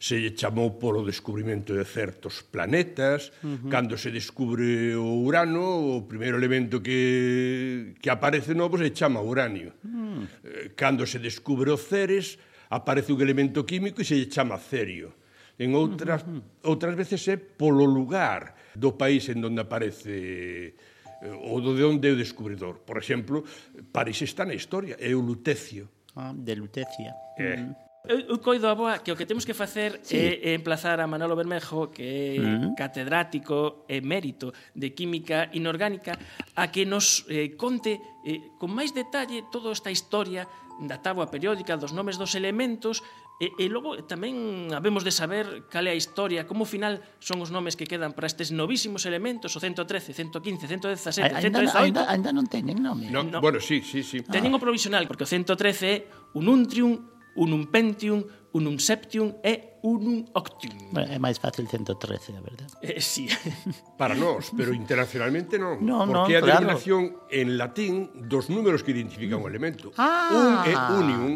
[0.02, 3.70] se lle chamou polo descubrimento de certos planetas, uh -huh.
[3.70, 9.78] cando se descubre o Urano, o primeiro elemento que, que aparece novo se chama uranio.
[9.86, 10.74] Uh -huh.
[10.74, 15.12] Cando se descubre o Ceres, aparece un elemento químico e se lle chama cerio.
[15.60, 16.72] En outras, uh -huh.
[16.72, 20.74] outras veces é polo lugar do país en onde aparece
[21.22, 22.82] eh, ou do de onde é o descubridor.
[22.88, 23.44] Por exemplo,
[23.92, 25.92] París está na historia, é o Lutecio.
[26.16, 27.12] Ah, de Lutecia.
[27.38, 27.60] É.
[27.60, 27.76] Mm.
[28.02, 30.18] Eu, eu coido a boa que o que temos que facer sí.
[30.18, 32.74] é, é emplazar a Manolo Bermejo, que é uh -huh.
[32.74, 36.18] catedrático emérito de Química Inorgánica,
[36.56, 40.50] a que nos eh, conte eh, con máis detalle toda esta historia
[40.80, 43.04] da táboa periódica dos nomes dos elementos
[43.42, 47.50] e, e logo tamén habemos de saber cal é a historia, como final son os
[47.50, 51.82] nomes que quedan para estes novísimos elementos, o 113, 115, 117, ainda, 118.
[51.82, 53.10] Ainda, ainda non teñen nome.
[53.10, 53.42] No, no.
[53.42, 54.22] Bueno, sí, sí, sí.
[54.22, 54.58] Teñen ah.
[54.58, 55.58] o provisional, porque o 113
[55.90, 55.98] é
[56.38, 57.02] un untrium
[57.36, 58.24] unum pentium,
[58.54, 60.92] unum septium e unum octium.
[60.92, 62.74] Bueno, é máis fácil 113, a verdade.
[62.82, 63.28] Eh, sí.
[63.98, 65.80] Para nós, pero internacionalmente non.
[65.82, 67.32] No, porque no, a denominación claro.
[67.32, 67.94] en latín
[68.28, 69.44] dos números que identifican mm.
[69.44, 69.86] o elemento.
[69.98, 70.32] Ah.
[70.32, 71.32] Un é unium,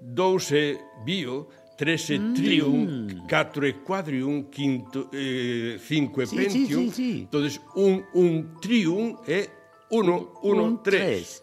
[0.00, 3.26] dous é bio, tres e trium, mm.
[3.26, 6.82] catro e quadrium, quinto, eh, cinco e sí, pentium.
[6.88, 7.20] Sí, sí, sí.
[7.26, 9.50] Entonces, un, un trium é
[9.90, 11.42] uno, uno, un, tres.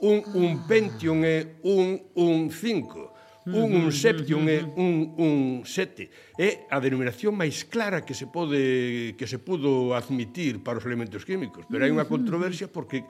[0.00, 3.12] Un, un pentium é un, un, cinco.
[3.42, 3.58] Mm-hmm.
[3.58, 5.34] un un septium é un un
[5.66, 6.10] sete.
[6.38, 11.26] É a denominación máis clara que se pode que se pudo admitir para os elementos
[11.26, 12.14] químicos, pero hai unha mm-hmm.
[12.14, 13.02] controversia porque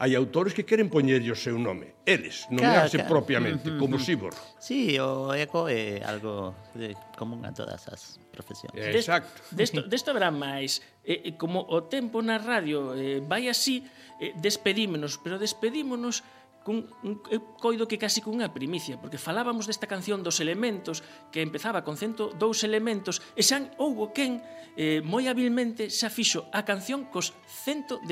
[0.00, 3.12] hai autores que queren poñerlle o seu nome, eles, nomearse claro, claro.
[3.12, 3.76] propiamente, mm-hmm.
[3.84, 4.32] como Sibor.
[4.56, 8.72] Sí, o eco é algo de, común a todas as profesións.
[8.80, 9.44] Eh, exacto.
[9.52, 10.80] Desto, desto habrá máis.
[11.04, 13.84] Eh, como o tempo na radio eh, vai así,
[14.24, 16.24] eh, despedímonos, pero despedímonos
[16.64, 21.02] cun, un, eu coido que casi cunha primicia, porque falábamos desta canción dos elementos,
[21.32, 24.44] que empezaba con 102 elementos, e xa houbo quen
[24.76, 27.32] eh, moi habilmente xa fixo a canción cos
[27.64, 28.04] 118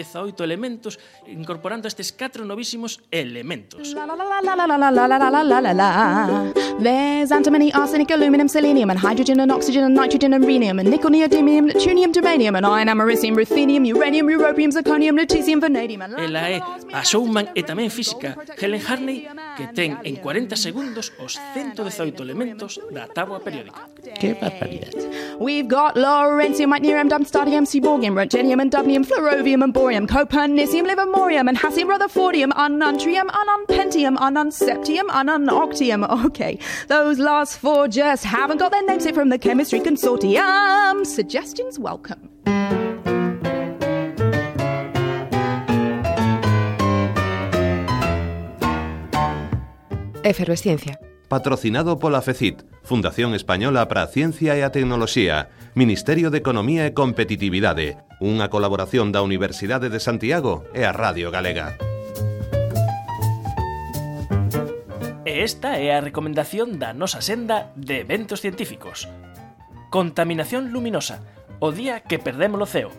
[0.42, 0.96] elementos,
[1.28, 3.92] incorporando estes catro novísimos elementos.
[3.92, 5.88] La, la, la, la, la, la, la, la, la, la, la, la.
[6.78, 11.11] There's antimony, arsenic, aluminum, selenium, and hydrogen, and oxygen, and nitrogen, and rhenium, and nickel,
[11.11, 16.14] neodymium, neptunium, germanium, and iron, americium, ruthenium, uranium, europium, zirconium, lutetium, vanadium, and...
[16.18, 21.39] Ela é a showman e tamén física, Helen Harney que ten en 40 segundos os
[21.55, 23.89] 118 elementos da tábua periódica.
[24.18, 25.36] Que barbaridade.
[25.39, 31.59] We've got lawrencium, micnerium, dumpstadium, seaborgium, roentgenium, and dubnium, fluorovium, and borium, copernicium, livermorium, and
[31.59, 36.05] hassium, rutherfordium, ununtrium, unumpentium, ununseptium, ununoctium.
[36.28, 36.59] Okay,
[36.89, 41.07] those last four just haven't got their namesake from the chemistry consortium.
[41.07, 42.30] Suggestions welcome.
[50.29, 51.01] Efervesciencia.
[51.29, 56.97] Patrocinado pola FECIT, Fundación Española para a Ciencia e a Tecnoloxía, Ministerio de Economía e
[56.97, 61.76] Competitividade, unha colaboración da Universidade de Santiago e a Radio Galega.
[65.29, 69.09] E esta é a recomendación da nosa senda de eventos científicos.
[69.93, 71.24] Contaminación luminosa,
[71.61, 72.93] o día que perdemos o ceo.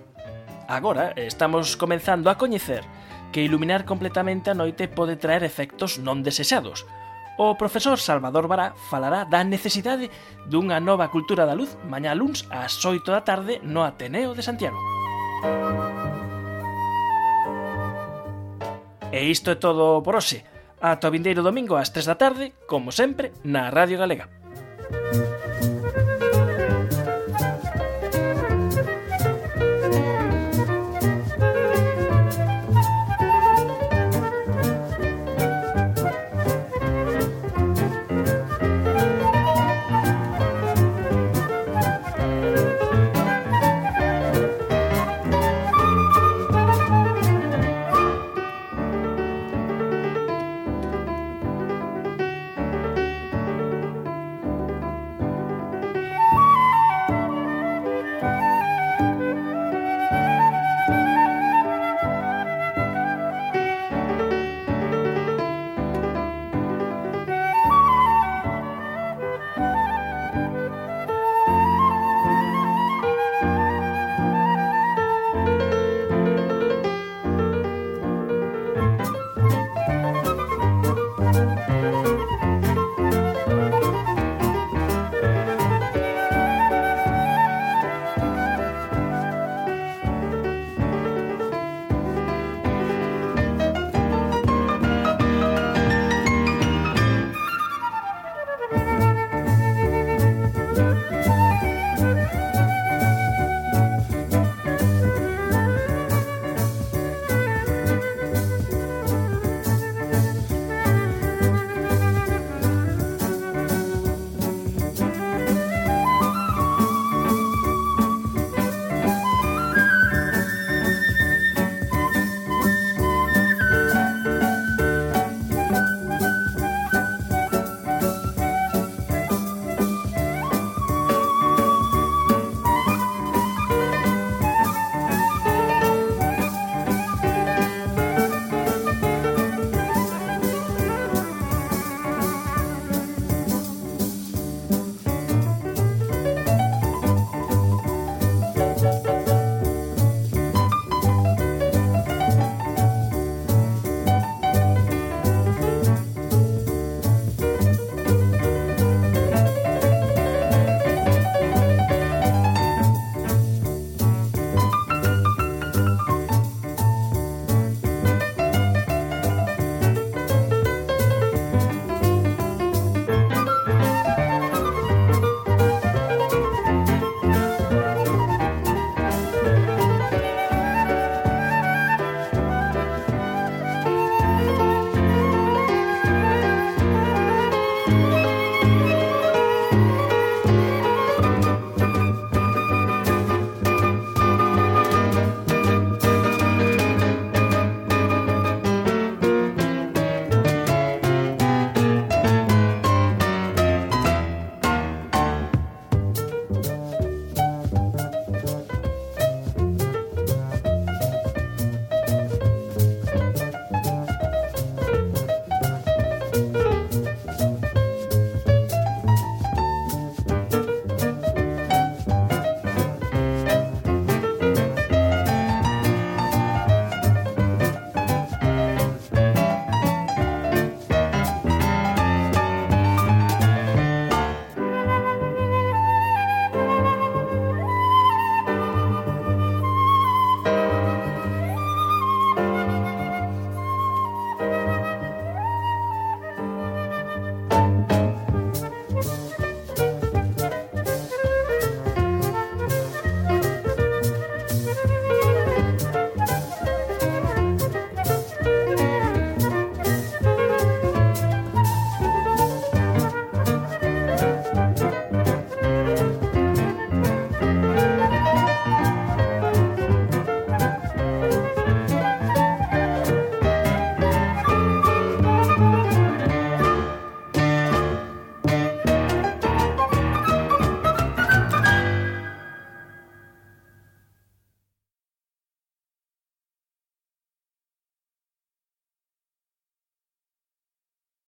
[0.69, 2.85] Agora estamos comenzando a coñecer
[3.33, 6.85] que iluminar completamente a noite pode traer efectos non desexados,
[7.39, 10.11] O profesor Salvador Bará falará da necesidade
[10.51, 14.75] dunha nova cultura da luz mañá luns ás 8 da tarde no Ateneo de Santiago.
[19.15, 20.43] E isto é todo por hoxe.
[20.83, 24.27] Ata o vindeiro domingo ás 3 da tarde, como sempre, na Radio Galega.
[24.89, 25.48] Música